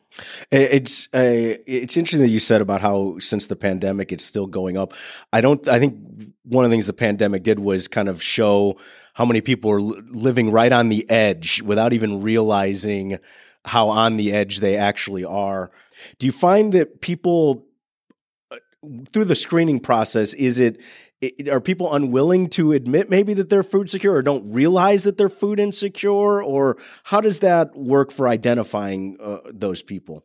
It's 0.51 1.07
uh, 1.15 1.57
it's 1.67 1.97
interesting 1.97 2.21
that 2.21 2.29
you 2.29 2.39
said 2.39 2.61
about 2.61 2.81
how 2.81 3.19
since 3.19 3.47
the 3.47 3.57
pandemic 3.57 4.13
it's 4.13 4.25
still 4.25 4.47
going 4.47 4.77
up. 4.77 4.93
I 5.33 5.41
don't. 5.41 5.67
I 5.69 5.79
think 5.79 5.97
one 6.45 6.65
of 6.65 6.71
the 6.71 6.75
things 6.75 6.87
the 6.87 6.93
pandemic 6.93 7.43
did 7.43 7.59
was 7.59 7.89
kind 7.89 8.09
of 8.09 8.23
show 8.23 8.79
how 9.15 9.25
many 9.25 9.41
people 9.41 9.71
are 9.71 9.81
living 9.81 10.51
right 10.51 10.73
on 10.73 10.89
the 10.89 11.09
edge 11.11 11.63
without 11.63 11.93
even 11.93 12.21
realizing 12.23 13.19
how 13.65 13.89
on 13.89 14.17
the 14.17 14.33
edge 14.33 14.61
they 14.61 14.77
actually 14.77 15.25
are. 15.25 15.71
Do 16.19 16.27
you 16.27 16.33
find 16.33 16.73
that 16.73 17.01
people 17.01 17.67
uh, 18.51 18.57
through 19.13 19.27
the 19.27 19.37
screening 19.37 19.81
process 19.81 20.35
is 20.35 20.59
it 20.59 20.81
it, 21.23 21.49
are 21.49 21.61
people 21.61 21.95
unwilling 21.95 22.49
to 22.51 22.73
admit 22.73 23.09
maybe 23.09 23.33
that 23.35 23.49
they're 23.49 23.63
food 23.63 23.89
secure 23.89 24.15
or 24.15 24.23
don't 24.23 24.53
realize 24.53 25.05
that 25.05 25.17
they're 25.17 25.29
food 25.29 25.61
insecure? 25.61 26.43
Or 26.43 26.77
how 27.05 27.21
does 27.21 27.39
that 27.39 27.77
work 27.77 28.11
for 28.11 28.29
identifying 28.29 29.17
uh, 29.23 29.39
those 29.51 29.83
people 29.83 30.25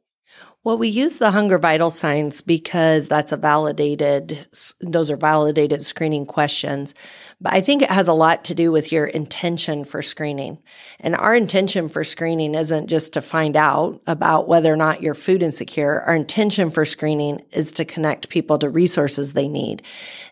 well, 0.68 0.78
we 0.78 0.90
use 0.90 1.18
the 1.18 1.32
hunger 1.32 1.58
vital 1.58 1.90
signs 1.90 2.42
because 2.42 3.08
that's 3.08 3.32
a 3.32 3.38
validated, 3.38 4.50
those 4.82 5.10
are 5.10 5.16
validated 5.16 5.82
screening 5.82 6.26
questions. 6.26 6.94
But 7.40 7.54
I 7.54 7.62
think 7.62 7.82
it 7.82 7.90
has 7.90 8.10
a 8.10 8.14
lot 8.14 8.44
to 8.44 8.54
do 8.54 8.70
with 8.70 8.92
your 8.92 9.06
intention 9.06 9.86
for 9.86 10.02
screening. 10.02 10.58
And 11.00 11.16
our 11.16 11.34
intention 11.34 11.88
for 11.88 12.04
screening 12.04 12.54
isn't 12.54 12.88
just 12.88 13.14
to 13.14 13.22
find 13.22 13.56
out 13.56 14.02
about 14.08 14.50
whether 14.50 14.74
or 14.74 14.76
not 14.76 15.02
you're 15.02 15.14
food 15.14 15.42
insecure. 15.42 16.02
Our 16.02 16.16
intention 16.16 16.70
for 16.70 16.84
screening 16.84 17.46
is 17.52 17.72
to 17.72 17.86
connect 17.86 18.28
people 18.28 18.58
to 18.58 18.70
resources 18.70 19.32
they 19.32 19.48
need. 19.48 19.84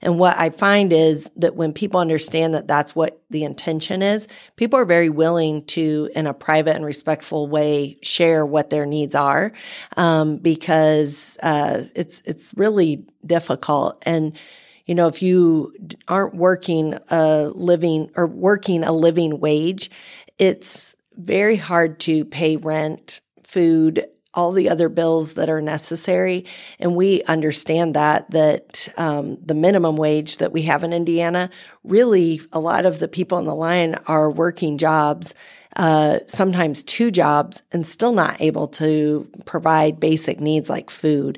And 0.02 0.20
what 0.20 0.38
I 0.38 0.50
find 0.50 0.92
is 0.92 1.32
that 1.38 1.56
when 1.56 1.72
people 1.72 2.02
understand 2.02 2.54
that 2.56 2.68
that's 2.68 2.94
what 2.94 3.22
the 3.30 3.44
intention 3.44 4.02
is, 4.02 4.28
people 4.56 4.80
are 4.80 4.86
very 4.86 5.10
willing 5.10 5.64
to, 5.66 6.10
in 6.16 6.28
a 6.28 6.34
private 6.34 6.76
and 6.76 6.86
respectful 6.86 7.48
way, 7.48 7.98
share 8.02 8.46
what 8.46 8.70
their 8.70 8.86
needs 8.86 9.16
are, 9.16 9.52
um, 9.98 10.38
because 10.38 11.38
uh, 11.42 11.86
it's 11.96 12.22
it's 12.26 12.54
really 12.56 13.06
difficult. 13.26 14.02
And 14.06 14.38
you 14.86 14.94
know, 14.94 15.08
if 15.08 15.22
you 15.22 15.74
aren't 16.08 16.36
working 16.36 16.98
a 17.10 17.52
living 17.54 18.12
or 18.16 18.28
working 18.28 18.84
a 18.84 18.92
living 18.92 19.40
wage, 19.40 19.90
it's 20.38 20.96
very 21.16 21.56
hard 21.56 22.00
to 22.02 22.26
pay 22.26 22.58
rent, 22.58 23.22
food, 23.44 24.06
all 24.36 24.52
the 24.52 24.70
other 24.70 24.90
bills 24.90 25.34
that 25.34 25.50
are 25.50 25.62
necessary. 25.62 26.46
And 26.80 26.96
we 26.96 27.24
understand 27.24 27.96
that, 27.96 28.30
that 28.32 28.90
um, 28.98 29.38
the 29.44 29.56
minimum 29.56 29.96
wage 29.96 30.38
that 30.38 30.52
we 30.52 30.64
have 30.64 30.84
in 30.84 30.94
Indiana, 30.94 31.50
really 31.84 32.42
a 32.52 32.60
lot 32.60 32.86
of 32.86 33.00
the 33.00 33.08
people 33.08 33.38
on 33.38 33.46
the 33.46 33.56
line 33.56 33.96
are 34.06 34.30
working 34.30 34.78
jobs 34.78 35.34
uh, 35.76 36.20
sometimes 36.26 36.84
two 36.84 37.12
jobs 37.12 37.62
and 37.72 37.86
still 37.86 38.14
not 38.14 38.40
able 38.40 38.68
to 38.68 39.30
provide 39.46 40.00
basic 40.00 40.40
needs 40.40 40.70
like 40.70 40.90
food. 40.90 41.38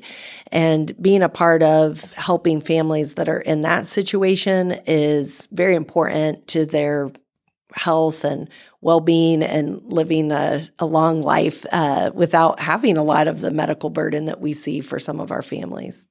And 0.52 1.00
being 1.02 1.22
a 1.22 1.28
part 1.28 1.62
of 1.62 2.12
helping 2.12 2.60
families 2.60 3.14
that 3.14 3.28
are 3.28 3.40
in 3.40 3.62
that 3.62 3.86
situation 3.86 4.72
is 4.86 5.48
very 5.50 5.74
important 5.74 6.46
to 6.48 6.64
their 6.64 7.10
health 7.74 8.24
and 8.24 8.48
well-being 8.80 9.42
and 9.42 9.82
living 9.84 10.30
a, 10.30 10.68
a 10.78 10.86
long 10.86 11.22
life 11.22 11.66
uh, 11.72 12.10
without 12.14 12.60
having 12.60 12.96
a 12.96 13.02
lot 13.02 13.26
of 13.26 13.40
the 13.40 13.50
medical 13.50 13.90
burden 13.90 14.26
that 14.26 14.40
we 14.40 14.52
see 14.52 14.80
for 14.80 14.98
some 14.98 15.20
of 15.20 15.30
our 15.30 15.42
families. 15.42 16.06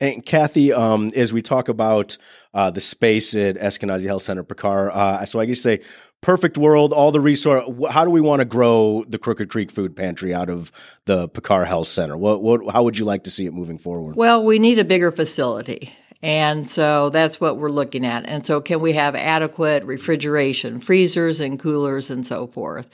And 0.00 0.24
Kathy, 0.24 0.72
um, 0.72 1.10
as 1.14 1.32
we 1.32 1.42
talk 1.42 1.68
about 1.68 2.16
uh, 2.54 2.70
the 2.70 2.80
space 2.80 3.34
at 3.34 3.56
Eskenazi 3.56 4.06
Health 4.06 4.22
Center, 4.22 4.42
Pecar, 4.42 4.90
uh, 4.90 5.24
so 5.26 5.38
I 5.38 5.44
guess 5.44 5.60
say 5.60 5.80
perfect 6.22 6.56
world, 6.56 6.94
all 6.94 7.12
the 7.12 7.20
resource. 7.20 7.62
How 7.90 8.04
do 8.04 8.10
we 8.10 8.22
want 8.22 8.40
to 8.40 8.46
grow 8.46 9.04
the 9.06 9.18
Crooked 9.18 9.50
Creek 9.50 9.70
Food 9.70 9.94
Pantry 9.94 10.32
out 10.32 10.48
of 10.48 10.72
the 11.04 11.28
Pecar 11.28 11.66
Health 11.66 11.88
Center? 11.88 12.16
What, 12.16 12.42
what, 12.42 12.72
how 12.72 12.84
would 12.84 12.98
you 12.98 13.04
like 13.04 13.24
to 13.24 13.30
see 13.30 13.44
it 13.44 13.52
moving 13.52 13.76
forward? 13.76 14.16
Well, 14.16 14.42
we 14.42 14.58
need 14.58 14.78
a 14.78 14.84
bigger 14.84 15.12
facility. 15.12 15.92
And 16.22 16.68
so 16.68 17.10
that's 17.10 17.40
what 17.40 17.58
we're 17.58 17.70
looking 17.70 18.04
at. 18.04 18.26
And 18.26 18.46
so, 18.46 18.60
can 18.60 18.80
we 18.80 18.94
have 18.94 19.14
adequate 19.14 19.84
refrigeration, 19.84 20.80
freezers 20.80 21.40
and 21.40 21.58
coolers, 21.60 22.10
and 22.10 22.26
so 22.26 22.46
forth? 22.46 22.88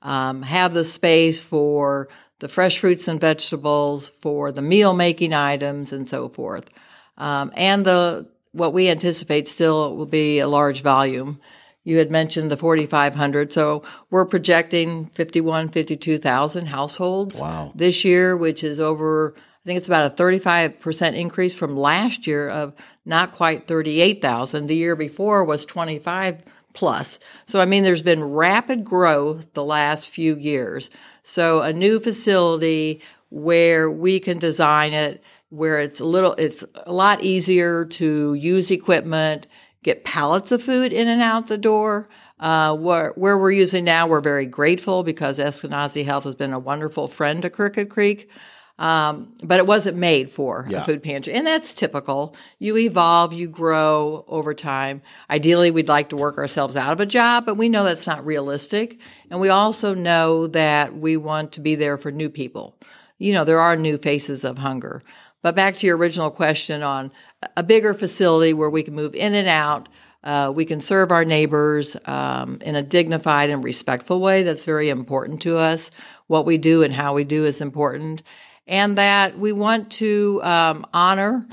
Um, 0.00 0.42
have 0.42 0.74
the 0.74 0.84
space 0.84 1.42
for 1.42 2.08
the 2.38 2.48
fresh 2.48 2.78
fruits 2.78 3.08
and 3.08 3.20
vegetables, 3.20 4.10
for 4.20 4.52
the 4.52 4.62
meal 4.62 4.94
making 4.94 5.32
items, 5.32 5.92
and 5.92 6.08
so 6.08 6.28
forth. 6.28 6.70
Um, 7.16 7.52
and 7.56 7.84
the 7.84 8.28
what 8.52 8.72
we 8.72 8.88
anticipate 8.88 9.48
still 9.48 9.96
will 9.96 10.06
be 10.06 10.38
a 10.38 10.48
large 10.48 10.82
volume 10.82 11.40
you 11.88 11.96
had 11.96 12.10
mentioned 12.10 12.50
the 12.50 12.56
4,500. 12.58 13.50
So 13.50 13.82
we're 14.10 14.26
projecting 14.26 15.06
51, 15.06 15.70
52,000 15.70 16.66
households 16.66 17.40
wow. 17.40 17.72
this 17.74 18.04
year, 18.04 18.36
which 18.36 18.62
is 18.62 18.78
over, 18.78 19.34
I 19.62 19.66
think 19.66 19.78
it's 19.78 19.88
about 19.88 20.12
a 20.12 20.22
35% 20.22 21.14
increase 21.14 21.54
from 21.54 21.76
last 21.76 22.26
year 22.26 22.48
of 22.48 22.74
not 23.04 23.32
quite 23.32 23.66
38,000. 23.66 24.66
The 24.66 24.76
year 24.76 24.96
before 24.96 25.44
was 25.44 25.64
25 25.66 26.42
plus. 26.72 27.18
So, 27.46 27.60
I 27.60 27.64
mean, 27.64 27.82
there's 27.82 28.02
been 28.02 28.24
rapid 28.24 28.84
growth 28.84 29.52
the 29.54 29.64
last 29.64 30.10
few 30.10 30.36
years. 30.36 30.90
So, 31.22 31.60
a 31.60 31.72
new 31.72 31.98
facility 32.00 33.02
where 33.30 33.90
we 33.90 34.20
can 34.20 34.38
design 34.38 34.92
it 34.94 35.22
where 35.50 35.80
it's 35.80 36.00
a 36.00 36.04
little, 36.04 36.34
it's 36.34 36.62
a 36.74 36.92
lot 36.92 37.22
easier 37.22 37.84
to 37.86 38.34
use 38.34 38.70
equipment 38.70 39.46
get 39.82 40.04
pallets 40.04 40.52
of 40.52 40.62
food 40.62 40.92
in 40.92 41.08
and 41.08 41.22
out 41.22 41.46
the 41.46 41.58
door. 41.58 42.08
Uh, 42.40 42.76
where, 42.76 43.12
where 43.16 43.36
we're 43.36 43.50
using 43.50 43.84
now, 43.84 44.06
we're 44.06 44.20
very 44.20 44.46
grateful 44.46 45.02
because 45.02 45.40
Eskenazi 45.40 46.04
Health 46.04 46.22
has 46.22 46.36
been 46.36 46.52
a 46.52 46.58
wonderful 46.58 47.08
friend 47.08 47.42
to 47.42 47.50
Crooked 47.50 47.88
Creek. 47.88 48.30
Um, 48.78 49.34
but 49.42 49.58
it 49.58 49.66
wasn't 49.66 49.96
made 49.96 50.30
for 50.30 50.64
yeah. 50.68 50.82
a 50.82 50.84
food 50.84 51.02
pantry. 51.02 51.32
And 51.32 51.46
that's 51.46 51.72
typical. 51.72 52.36
You 52.60 52.76
evolve, 52.76 53.32
you 53.32 53.48
grow 53.48 54.24
over 54.28 54.54
time. 54.54 55.02
Ideally, 55.28 55.72
we'd 55.72 55.88
like 55.88 56.10
to 56.10 56.16
work 56.16 56.38
ourselves 56.38 56.76
out 56.76 56.92
of 56.92 57.00
a 57.00 57.06
job, 57.06 57.44
but 57.44 57.56
we 57.56 57.68
know 57.68 57.82
that's 57.82 58.06
not 58.06 58.24
realistic. 58.24 59.00
And 59.30 59.40
we 59.40 59.48
also 59.48 59.94
know 59.94 60.46
that 60.48 60.96
we 60.96 61.16
want 61.16 61.52
to 61.52 61.60
be 61.60 61.74
there 61.74 61.98
for 61.98 62.12
new 62.12 62.30
people. 62.30 62.78
You 63.18 63.32
know, 63.32 63.44
there 63.44 63.58
are 63.58 63.76
new 63.76 63.98
faces 63.98 64.44
of 64.44 64.58
hunger. 64.58 65.02
But 65.42 65.56
back 65.56 65.76
to 65.76 65.86
your 65.86 65.96
original 65.96 66.30
question 66.30 66.82
on 66.82 67.10
a 67.56 67.62
bigger 67.62 67.94
facility 67.94 68.52
where 68.52 68.70
we 68.70 68.82
can 68.84 68.94
move 68.94 69.14
in 69.14 69.34
and 69.34 69.48
out. 69.48 69.88
Uh, 70.22 70.52
we 70.54 70.64
can 70.64 70.80
serve 70.80 71.12
our 71.12 71.24
neighbors 71.24 71.96
um, 72.06 72.58
in 72.62 72.74
a 72.74 72.82
dignified 72.82 73.50
and 73.50 73.62
respectful 73.62 74.20
way. 74.20 74.42
That's 74.42 74.64
very 74.64 74.88
important 74.88 75.40
to 75.42 75.56
us. 75.56 75.90
What 76.26 76.46
we 76.46 76.58
do 76.58 76.82
and 76.82 76.92
how 76.92 77.14
we 77.14 77.24
do 77.24 77.44
is 77.44 77.60
important. 77.60 78.22
And 78.68 78.98
that 78.98 79.38
we 79.38 79.50
want 79.50 79.90
to 79.92 80.40
um, 80.44 80.86
honor 80.92 81.46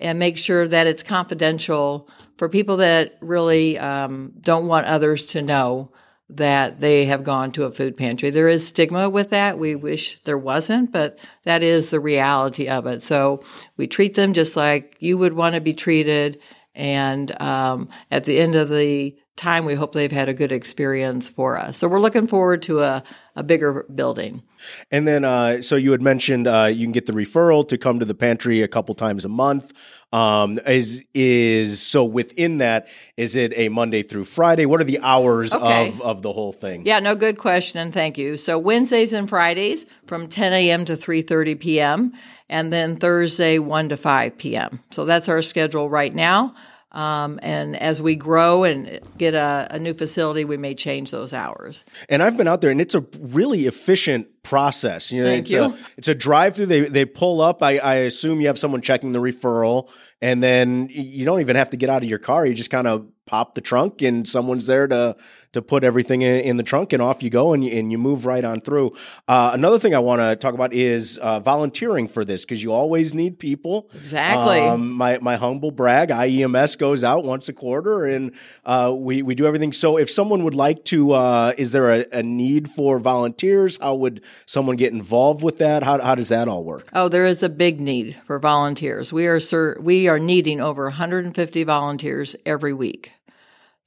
and 0.00 0.18
make 0.18 0.36
sure 0.36 0.66
that 0.66 0.88
it's 0.88 1.02
confidential 1.02 2.08
for 2.36 2.48
people 2.48 2.78
that 2.78 3.16
really 3.20 3.78
um, 3.78 4.32
don't 4.40 4.66
want 4.66 4.86
others 4.86 5.26
to 5.26 5.42
know 5.42 5.92
that 6.30 6.78
they 6.78 7.04
have 7.04 7.24
gone 7.24 7.52
to 7.52 7.64
a 7.64 7.70
food 7.70 7.96
pantry. 7.96 8.30
There 8.30 8.48
is 8.48 8.66
stigma 8.66 9.10
with 9.10 9.30
that. 9.30 9.58
We 9.58 9.74
wish 9.74 10.20
there 10.24 10.38
wasn't, 10.38 10.90
but 10.90 11.18
that 11.44 11.62
is 11.62 11.90
the 11.90 12.00
reality 12.00 12.68
of 12.68 12.86
it. 12.86 13.02
So 13.02 13.42
we 13.76 13.86
treat 13.86 14.14
them 14.14 14.32
just 14.32 14.56
like 14.56 14.96
you 14.98 15.18
would 15.18 15.34
want 15.34 15.54
to 15.54 15.60
be 15.60 15.74
treated. 15.74 16.40
And 16.74 17.38
um, 17.40 17.90
at 18.10 18.24
the 18.24 18.38
end 18.38 18.54
of 18.54 18.70
the 18.70 19.14
time, 19.36 19.64
we 19.64 19.74
hope 19.74 19.92
they've 19.92 20.12
had 20.12 20.28
a 20.28 20.34
good 20.34 20.52
experience 20.52 21.28
for 21.30 21.58
us. 21.58 21.78
So 21.78 21.88
we're 21.88 22.00
looking 22.00 22.26
forward 22.26 22.62
to 22.64 22.80
a, 22.82 23.02
a 23.34 23.42
bigger 23.42 23.86
building. 23.94 24.42
And 24.90 25.08
then, 25.08 25.24
uh, 25.24 25.62
so 25.62 25.74
you 25.76 25.90
had 25.92 26.02
mentioned 26.02 26.46
uh, 26.46 26.70
you 26.72 26.84
can 26.84 26.92
get 26.92 27.06
the 27.06 27.12
referral 27.12 27.66
to 27.68 27.78
come 27.78 27.98
to 27.98 28.04
the 28.04 28.14
pantry 28.14 28.60
a 28.60 28.68
couple 28.68 28.94
times 28.94 29.24
a 29.24 29.28
month. 29.28 29.72
Um, 30.12 30.58
is 30.66 31.04
is 31.14 31.80
so 31.80 32.04
within 32.04 32.58
that? 32.58 32.86
Is 33.16 33.34
it 33.34 33.54
a 33.56 33.70
Monday 33.70 34.02
through 34.02 34.24
Friday? 34.24 34.66
What 34.66 34.80
are 34.80 34.84
the 34.84 35.00
hours 35.00 35.54
Okay. 35.54 35.88
of 35.88 36.00
of 36.02 36.22
the 36.22 36.32
whole 36.32 36.52
thing? 36.52 36.84
Yeah, 36.84 37.00
no, 37.00 37.14
good 37.14 37.38
question, 37.38 37.80
and 37.80 37.92
thank 37.92 38.18
you. 38.18 38.36
So 38.36 38.58
Wednesdays 38.58 39.12
and 39.14 39.28
Fridays 39.28 39.86
from 40.06 40.28
10 40.28 40.52
a.m. 40.52 40.84
to 40.84 40.92
3:30 40.92 41.58
p.m., 41.58 42.12
and 42.50 42.70
then 42.72 42.96
Thursday 42.96 43.58
1 43.58 43.88
to 43.88 43.96
5 43.96 44.36
p.m. 44.38 44.80
So 44.90 45.06
that's 45.06 45.28
our 45.28 45.40
schedule 45.42 45.88
right 45.88 46.14
now. 46.14 46.54
Um, 46.92 47.40
and 47.42 47.74
as 47.76 48.00
we 48.00 48.14
grow 48.14 48.64
and 48.64 49.00
get 49.18 49.34
a, 49.34 49.66
a 49.70 49.78
new 49.78 49.94
facility, 49.94 50.44
we 50.44 50.56
may 50.56 50.74
change 50.74 51.10
those 51.10 51.32
hours. 51.32 51.84
And 52.08 52.22
I've 52.22 52.36
been 52.36 52.48
out 52.48 52.60
there, 52.60 52.70
and 52.70 52.80
it's 52.80 52.94
a 52.94 53.04
really 53.18 53.66
efficient 53.66 54.28
process. 54.42 55.12
You 55.12 55.22
know, 55.22 55.28
Thank 55.30 55.42
it's 55.42 55.52
you. 55.52 55.62
a 55.62 55.78
it's 55.96 56.08
a 56.08 56.14
drive 56.14 56.56
through. 56.56 56.66
They 56.66 56.80
they 56.80 57.04
pull 57.04 57.40
up. 57.40 57.62
I, 57.62 57.78
I 57.78 57.94
assume 57.94 58.40
you 58.40 58.48
have 58.48 58.58
someone 58.58 58.82
checking 58.82 59.12
the 59.12 59.20
referral, 59.20 59.90
and 60.20 60.42
then 60.42 60.88
you 60.90 61.24
don't 61.24 61.40
even 61.40 61.56
have 61.56 61.70
to 61.70 61.76
get 61.76 61.90
out 61.90 62.02
of 62.02 62.08
your 62.08 62.18
car. 62.18 62.46
You 62.46 62.54
just 62.54 62.70
kind 62.70 62.86
of 62.86 63.06
pop 63.26 63.54
the 63.54 63.60
trunk, 63.60 64.02
and 64.02 64.26
someone's 64.28 64.66
there 64.66 64.86
to 64.88 65.16
to 65.52 65.62
put 65.62 65.84
everything 65.84 66.22
in, 66.22 66.40
in 66.40 66.56
the 66.56 66.62
trunk, 66.62 66.92
and 66.92 67.02
off 67.02 67.22
you 67.22 67.30
go, 67.30 67.52
and 67.52 67.64
you, 67.64 67.70
and 67.78 67.92
you 67.92 67.98
move 67.98 68.26
right 68.26 68.44
on 68.44 68.60
through. 68.60 68.92
Uh, 69.28 69.50
another 69.52 69.78
thing 69.78 69.94
I 69.94 69.98
want 69.98 70.20
to 70.20 70.34
talk 70.36 70.54
about 70.54 70.72
is 70.72 71.18
uh, 71.18 71.40
volunteering 71.40 72.08
for 72.08 72.24
this 72.24 72.44
because 72.44 72.62
you 72.62 72.72
always 72.72 73.14
need 73.14 73.38
people. 73.38 73.90
Exactly. 73.94 74.60
Um, 74.60 74.90
my 74.92 75.18
my 75.18 75.36
humble 75.36 75.70
brag, 75.70 76.08
IEMS 76.08 76.78
goes 76.78 77.04
out 77.04 77.24
once 77.24 77.48
a 77.48 77.52
quarter, 77.52 78.06
and 78.06 78.32
uh, 78.64 78.92
we 78.96 79.22
we 79.22 79.34
do 79.34 79.46
everything. 79.46 79.72
So 79.72 79.96
if 79.98 80.10
someone 80.10 80.44
would 80.44 80.54
like 80.54 80.84
to, 80.86 81.12
uh, 81.12 81.52
is 81.56 81.72
there 81.72 81.90
a, 81.90 82.06
a 82.12 82.22
need 82.22 82.68
for 82.70 82.98
volunteers? 82.98 83.78
How 83.80 83.94
would 83.94 84.24
someone 84.46 84.76
get 84.76 84.92
involved 84.92 85.42
with 85.42 85.58
that? 85.58 85.82
How 85.82 86.00
how 86.00 86.14
does 86.14 86.28
that 86.28 86.48
all 86.48 86.64
work? 86.64 86.88
Oh, 86.92 87.08
there 87.08 87.26
is 87.26 87.42
a 87.42 87.48
big 87.48 87.80
need 87.80 88.16
for 88.24 88.38
volunteers. 88.38 89.12
We 89.12 89.26
are 89.26 89.40
sir, 89.40 89.76
we 89.80 90.08
are 90.08 90.18
needing 90.18 90.60
over 90.60 90.84
150 90.84 91.64
volunteers 91.64 92.36
every 92.46 92.72
week. 92.72 93.12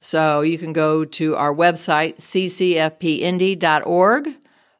So 0.00 0.42
you 0.42 0.58
can 0.58 0.72
go 0.72 1.04
to 1.04 1.36
our 1.36 1.54
website 1.54 2.18
ccfpindy.org 2.18 4.28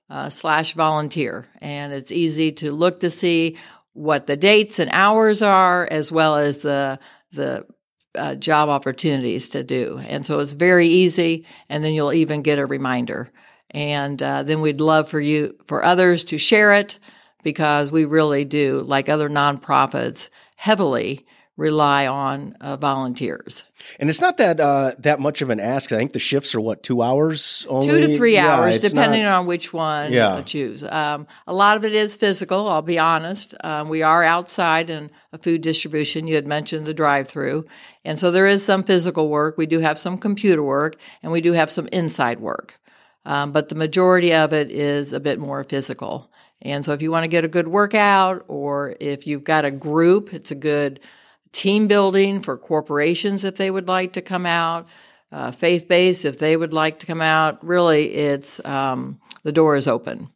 uh, 0.09 0.31
slash 0.31 0.75
volunteer, 0.75 1.47
and 1.61 1.93
it's 1.93 2.13
easy 2.13 2.53
to 2.53 2.71
look 2.71 3.01
to 3.01 3.11
see 3.11 3.57
what 3.93 4.27
the 4.27 4.37
dates 4.37 4.79
and 4.79 4.91
hours 4.93 5.43
are, 5.43 5.89
as 5.91 6.13
well 6.13 6.37
as 6.37 6.59
the 6.59 6.99
the 7.33 7.67
uh, 8.15 8.35
job 8.35 8.69
opportunities 8.69 9.49
to 9.51 9.65
do. 9.65 10.01
And 10.07 10.25
so 10.25 10.39
it's 10.41 10.53
very 10.53 10.87
easy, 10.87 11.47
and 11.69 11.83
then 11.83 11.95
you'll 11.95 12.13
even 12.13 12.43
get 12.43 12.59
a 12.59 12.67
reminder. 12.67 13.31
And 13.77 14.23
uh, 14.23 14.43
then 14.43 14.63
we'd 14.63 14.81
love 14.81 15.11
for 15.11 15.21
you 15.21 15.55
for 15.67 15.85
others 15.85 16.25
to 16.25 16.39
share 16.39 16.73
it 16.73 16.99
because 17.43 17.93
we 17.93 18.07
really 18.07 18.47
do, 18.47 18.81
like 18.81 19.11
other 19.11 19.29
nonprofits, 19.29 20.31
heavily 20.57 21.27
rely 21.59 22.07
on 22.07 22.55
uh, 22.61 22.77
volunteers. 22.79 23.65
And 24.01 24.09
it's 24.09 24.21
not 24.21 24.39
that 24.39 24.61
uh, 24.61 24.93
that 25.01 25.21
much 25.21 25.43
of 25.43 25.51
an 25.51 25.61
ask. 25.61 25.93
I 25.93 25.97
think 25.97 26.13
the 26.13 26.19
shifts 26.19 26.55
are 26.55 26.61
what 26.61 26.83
two 26.83 27.03
hours 27.03 27.67
only, 27.69 27.87
Two 27.87 28.01
to 28.07 28.15
three 28.17 28.35
Yeah, 28.35 28.47
hours, 28.61 28.81
depending 28.81 29.25
not- 29.25 29.41
on 29.41 29.47
which 29.47 29.73
one 29.75 30.11
Yeah. 30.13 30.39
you 30.39 30.43
choose. 30.43 30.83
Um, 30.83 31.27
a 31.47 31.53
lot 31.55 31.77
of 31.77 31.85
it 31.85 31.95
is 31.95 32.17
physical, 32.17 32.69
I'll 32.69 32.81
be 32.83 32.99
honest. 32.99 33.55
Um, 33.63 33.91
we 33.91 34.03
are 34.03 34.23
outside 34.25 34.89
in 34.89 35.11
a 35.35 35.39
food 35.39 35.61
distribution. 35.61 36.27
You 36.27 36.35
had 36.37 36.47
mentioned 36.47 36.87
the 36.87 36.95
drive 36.95 37.29
through. 37.29 37.67
And 38.07 38.19
so 38.19 38.31
there 38.31 38.47
is 38.47 38.65
some 38.65 38.83
physical 38.85 39.29
work. 39.29 39.57
We 39.59 39.67
do 39.67 39.81
have 39.81 39.99
some 39.99 40.17
computer 40.19 40.63
work, 40.63 40.97
and 41.23 41.31
we 41.31 41.43
do 41.43 41.53
have 41.53 41.71
some 41.71 41.89
inside 41.89 42.41
work. 42.41 42.79
Um, 43.27 43.51
but 43.51 43.69
the 43.69 43.75
majority 43.75 44.33
of 44.33 44.53
it 44.53 44.71
is 44.71 45.13
a 45.13 45.19
bit 45.19 45.41
more 45.41 45.65
physical. 45.65 46.31
And 46.63 46.85
so 46.85 46.93
if 46.93 47.03
you 47.03 47.11
want 47.11 47.25
to 47.25 47.29
get 47.29 47.45
a 47.45 47.49
good 47.49 47.67
workout, 47.67 48.45
or 48.47 48.95
if 49.01 49.27
you've 49.27 49.43
got 49.43 49.65
a 49.65 49.71
group, 49.71 50.33
it's 50.33 50.53
a 50.53 50.55
good 50.55 51.01
team 51.51 51.89
building 51.89 52.41
for 52.41 52.57
corporations 52.57 53.43
if 53.43 53.57
they 53.57 53.71
would 53.71 53.89
like 53.89 54.13
to 54.13 54.23
come 54.23 54.47
out, 54.47 54.89
uh, 55.33 55.51
faith 55.51 55.89
based 55.89 56.25
if 56.25 56.39
they 56.39 56.57
would 56.57 56.73
like 56.73 57.01
to 57.01 57.07
come 57.07 57.21
out. 57.21 57.65
Really, 57.67 58.15
it's 58.15 58.65
um, 58.65 59.21
the 59.43 59.53
door 59.53 59.75
is 59.75 59.89
open. 59.89 60.31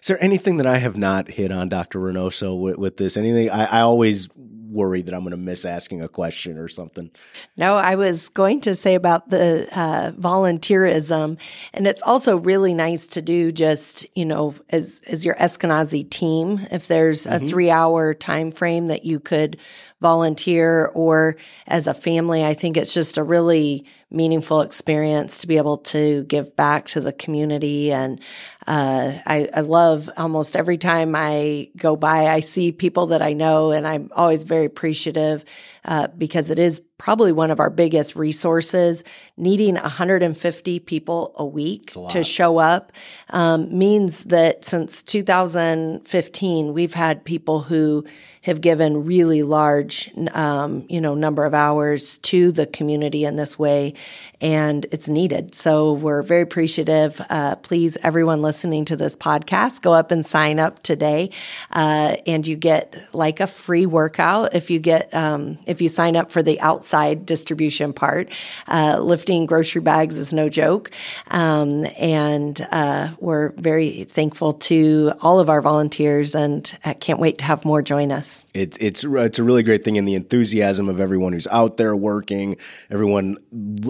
Is 0.00 0.08
there 0.08 0.22
anything 0.22 0.56
that 0.56 0.66
I 0.66 0.78
have 0.78 0.96
not 0.96 1.28
hit 1.28 1.52
on, 1.52 1.68
Doctor 1.68 1.98
Reynoso, 1.98 2.58
with, 2.58 2.78
with 2.78 2.96
this? 2.96 3.18
Anything? 3.18 3.50
I, 3.50 3.64
I 3.64 3.80
always 3.82 4.28
worry 4.70 5.02
that 5.02 5.14
I'm 5.14 5.20
going 5.20 5.32
to 5.32 5.36
miss 5.36 5.64
asking 5.64 6.02
a 6.02 6.08
question 6.08 6.58
or 6.58 6.68
something. 6.68 7.10
No, 7.56 7.74
I 7.74 7.96
was 7.96 8.28
going 8.28 8.60
to 8.62 8.74
say 8.74 8.94
about 8.94 9.30
the 9.30 9.68
uh, 9.72 10.12
volunteerism, 10.12 11.38
and 11.74 11.86
it's 11.86 12.02
also 12.02 12.36
really 12.36 12.74
nice 12.74 13.06
to 13.08 13.22
do 13.22 13.52
just 13.52 14.06
you 14.14 14.24
know 14.24 14.54
as 14.68 15.02
as 15.08 15.24
your 15.24 15.34
Eskenazi 15.36 16.08
team. 16.08 16.66
If 16.70 16.86
there's 16.86 17.26
a 17.26 17.38
three 17.38 17.70
hour 17.70 18.14
time 18.14 18.52
frame 18.52 18.86
that 18.86 19.04
you 19.04 19.20
could 19.20 19.58
volunteer, 20.00 20.86
or 20.94 21.36
as 21.66 21.86
a 21.86 21.94
family, 21.94 22.44
I 22.44 22.54
think 22.54 22.76
it's 22.76 22.94
just 22.94 23.18
a 23.18 23.22
really 23.22 23.84
meaningful 24.10 24.62
experience 24.62 25.38
to 25.38 25.46
be 25.46 25.56
able 25.56 25.76
to 25.76 26.24
give 26.24 26.56
back 26.56 26.86
to 26.86 27.00
the 27.00 27.12
community. 27.12 27.92
And 27.92 28.20
uh, 28.66 29.12
I, 29.26 29.48
I 29.54 29.60
love 29.60 30.10
almost 30.16 30.56
every 30.56 30.78
time 30.78 31.14
I 31.14 31.68
go 31.76 31.96
by, 31.96 32.26
I 32.26 32.40
see 32.40 32.72
people 32.72 33.06
that 33.08 33.22
I 33.22 33.34
know, 33.34 33.70
and 33.72 33.86
I'm 33.86 34.10
always 34.16 34.44
very 34.44 34.64
appreciative 34.64 35.44
uh, 35.84 36.08
because 36.16 36.50
it 36.50 36.58
is 36.58 36.80
probably 36.98 37.32
one 37.32 37.50
of 37.50 37.58
our 37.60 37.70
biggest 37.70 38.14
resources. 38.14 39.02
Needing 39.36 39.74
150 39.74 40.80
people 40.80 41.34
a 41.36 41.44
week 41.44 41.92
to 42.10 42.22
show 42.22 42.58
up 42.58 42.92
um, 43.30 43.76
means 43.76 44.24
that 44.24 44.64
since 44.64 45.02
2015, 45.02 46.72
we've 46.74 46.94
had 46.94 47.24
people 47.24 47.60
who 47.60 48.04
have 48.42 48.60
given 48.60 49.04
really 49.04 49.42
large, 49.42 50.10
um, 50.32 50.86
you 50.88 51.00
know, 51.00 51.14
number 51.14 51.44
of 51.44 51.52
hours 51.52 52.18
to 52.18 52.50
the 52.52 52.66
community 52.66 53.24
in 53.24 53.36
this 53.36 53.58
way, 53.58 53.92
and 54.40 54.86
it's 54.92 55.08
needed. 55.08 55.54
So 55.54 55.92
we're 55.92 56.22
very 56.22 56.40
appreciative. 56.40 57.20
Uh, 57.28 57.56
please, 57.56 57.98
everyone 58.02 58.40
listening 58.40 58.86
to 58.86 58.96
this 58.96 59.14
podcast, 59.14 59.82
go 59.82 59.92
up 59.92 60.10
and 60.10 60.24
sign 60.24 60.58
up 60.58 60.82
today, 60.82 61.30
uh, 61.70 62.16
and 62.26 62.46
you 62.46 62.56
get 62.56 62.96
like 63.12 63.40
a 63.40 63.46
free 63.46 63.84
workout 63.84 64.54
if 64.54 64.70
you 64.70 64.78
get 64.78 65.12
um, 65.14 65.58
if 65.70 65.80
you 65.80 65.88
sign 65.88 66.16
up 66.16 66.30
for 66.32 66.42
the 66.42 66.60
outside 66.60 67.24
distribution 67.24 67.92
part. 67.92 68.30
Uh, 68.68 68.98
lifting 68.98 69.46
grocery 69.46 69.80
bags 69.80 70.16
is 70.16 70.32
no 70.32 70.48
joke, 70.48 70.90
um, 71.28 71.86
and 71.98 72.66
uh, 72.72 73.08
we're 73.20 73.52
very 73.52 74.04
thankful 74.04 74.54
to 74.54 75.12
all 75.22 75.38
of 75.38 75.48
our 75.48 75.62
volunteers, 75.62 76.34
and 76.34 76.76
I 76.84 76.94
can't 76.94 77.20
wait 77.20 77.38
to 77.38 77.44
have 77.44 77.64
more 77.64 77.82
join 77.82 78.10
us. 78.10 78.44
It's 78.52 78.76
it's 78.78 79.04
it's 79.04 79.38
a 79.38 79.44
really 79.44 79.62
great 79.62 79.84
thing, 79.84 79.96
and 79.96 80.06
the 80.06 80.14
enthusiasm 80.14 80.88
of 80.88 81.00
everyone 81.00 81.32
who's 81.32 81.46
out 81.46 81.76
there 81.76 81.94
working. 81.94 82.56
Everyone 82.90 83.36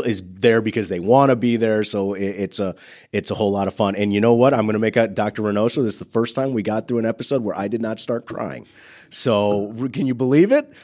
is 0.04 0.22
there 0.22 0.60
because 0.60 0.88
they 0.88 1.00
want 1.00 1.30
to 1.30 1.36
be 1.36 1.56
there, 1.56 1.82
so 1.82 2.14
it, 2.14 2.22
it's 2.22 2.60
a 2.60 2.74
it's 3.12 3.30
a 3.30 3.34
whole 3.34 3.50
lot 3.50 3.68
of 3.68 3.74
fun. 3.74 3.96
And 3.96 4.12
you 4.12 4.20
know 4.20 4.34
what? 4.34 4.52
I'm 4.52 4.66
going 4.66 4.74
to 4.74 4.78
make 4.78 4.96
a 4.96 5.08
Dr. 5.08 5.42
Reynoso. 5.42 5.82
This 5.82 5.94
is 5.94 5.98
the 5.98 6.04
first 6.04 6.36
time 6.36 6.52
we 6.52 6.62
got 6.62 6.86
through 6.86 6.98
an 6.98 7.06
episode 7.06 7.42
where 7.42 7.56
I 7.56 7.68
did 7.68 7.80
not 7.80 8.00
start 8.00 8.26
crying. 8.26 8.66
So 9.10 9.74
can 9.92 10.06
you 10.06 10.14
believe 10.14 10.52
it? 10.52 10.70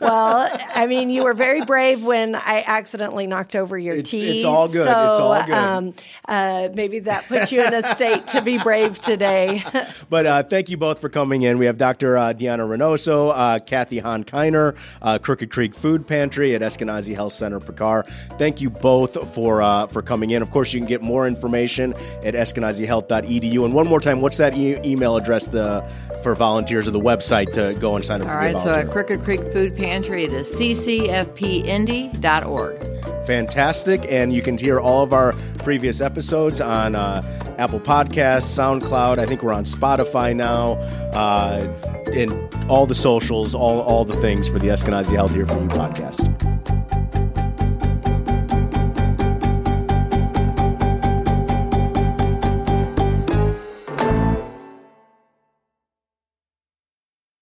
Well, 0.00 0.48
I 0.74 0.86
mean, 0.86 1.08
you 1.10 1.24
were 1.24 1.32
very 1.32 1.64
brave 1.64 2.02
when 2.04 2.34
I 2.34 2.64
accidentally 2.66 3.26
knocked 3.26 3.54
over 3.56 3.78
your 3.78 3.94
It's- 3.94 4.10
tea. 4.10 4.36
it's 4.36 4.44
all 4.44 4.66
good. 4.66 4.84
So, 4.84 4.90
It's 4.90 5.20
all 5.20 5.42
good. 5.46 5.54
Um, 5.54 5.94
uh, 6.26 6.68
maybe 6.74 6.98
that 7.00 7.26
puts 7.28 7.50
you 7.52 7.62
in 7.64 7.72
a 7.72 7.82
state 7.82 8.26
to 8.28 8.42
be 8.42 8.58
brave 8.58 9.00
today. 9.00 9.62
But 10.10 10.26
uh, 10.26 10.42
thank 10.42 10.68
you 10.70 10.76
both 10.76 11.00
for 11.00 11.08
coming 11.08 11.42
in. 11.42 11.56
We 11.56 11.66
have 11.66 11.78
Dr. 11.78 12.18
Uh, 12.18 12.32
Deanna 12.32 12.66
Reynoso, 12.68 13.32
uh, 13.34 13.58
Kathy 13.60 13.98
Hahn 14.00 14.24
Kiner, 14.24 14.76
uh, 15.00 15.18
Crooked 15.18 15.50
Creek 15.52 15.72
Food 15.74 16.06
Pantry 16.06 16.54
at 16.56 16.62
Eskenazi 16.62 17.14
Health 17.14 17.32
Center, 17.32 17.60
Pecar. 17.60 18.04
Thank 18.38 18.60
you 18.60 18.70
both 18.70 19.32
for 19.34 19.62
uh, 19.62 19.86
for 19.86 20.02
coming 20.02 20.30
in. 20.30 20.42
Of 20.42 20.50
course, 20.50 20.72
you 20.72 20.80
can 20.80 20.88
get 20.88 21.00
more 21.00 21.28
information 21.28 21.94
at 22.24 22.34
eskenazihealth.edu. 22.34 23.64
And 23.64 23.72
one 23.72 23.86
more 23.86 24.00
time, 24.00 24.20
what's 24.20 24.38
that 24.38 24.56
e- 24.56 24.78
email 24.84 25.16
address 25.16 25.46
to, 25.48 25.88
for 26.24 26.34
volunteers 26.34 26.88
or 26.88 26.90
the 26.90 26.98
website 27.00 27.52
to 27.60 27.74
go 27.80 27.96
and 27.96 28.04
sign 28.04 28.20
up 28.22 28.28
All 28.28 28.34
to 28.34 28.40
be 28.40 28.46
a 28.50 28.52
right, 28.54 28.62
so 28.62 28.72
at 28.72 28.88
Crooked 28.88 29.20
Creek 29.20 29.40
Food 29.52 29.74
Pantry, 29.76 30.24
it 30.24 30.32
is 30.32 30.50
ccfpindy.org. 30.52 32.16
fantastic. 33.26 34.00
And 34.08 34.32
you 34.32 34.42
can 34.42 34.58
hear 34.58 34.80
all 34.80 35.02
of 35.02 35.12
our 35.12 35.32
previous 35.58 36.00
episodes 36.00 36.60
on 36.60 36.94
uh, 36.94 37.22
Apple 37.58 37.80
Podcasts, 37.80 38.48
SoundCloud. 38.58 39.18
I 39.18 39.26
think 39.26 39.42
we're 39.42 39.52
on 39.52 39.64
Spotify 39.64 40.34
now, 40.34 40.74
uh, 41.12 41.66
and 42.12 42.32
all 42.68 42.86
the 42.86 42.94
socials, 42.94 43.54
all 43.54 43.80
all 43.80 44.04
the 44.04 44.16
things 44.16 44.48
for 44.48 44.58
the 44.58 44.68
Eskenazi 44.68 45.14
Health 45.14 45.34
Here 45.34 45.46
for 45.46 45.54
You 45.60 45.68
podcast. 45.68 46.26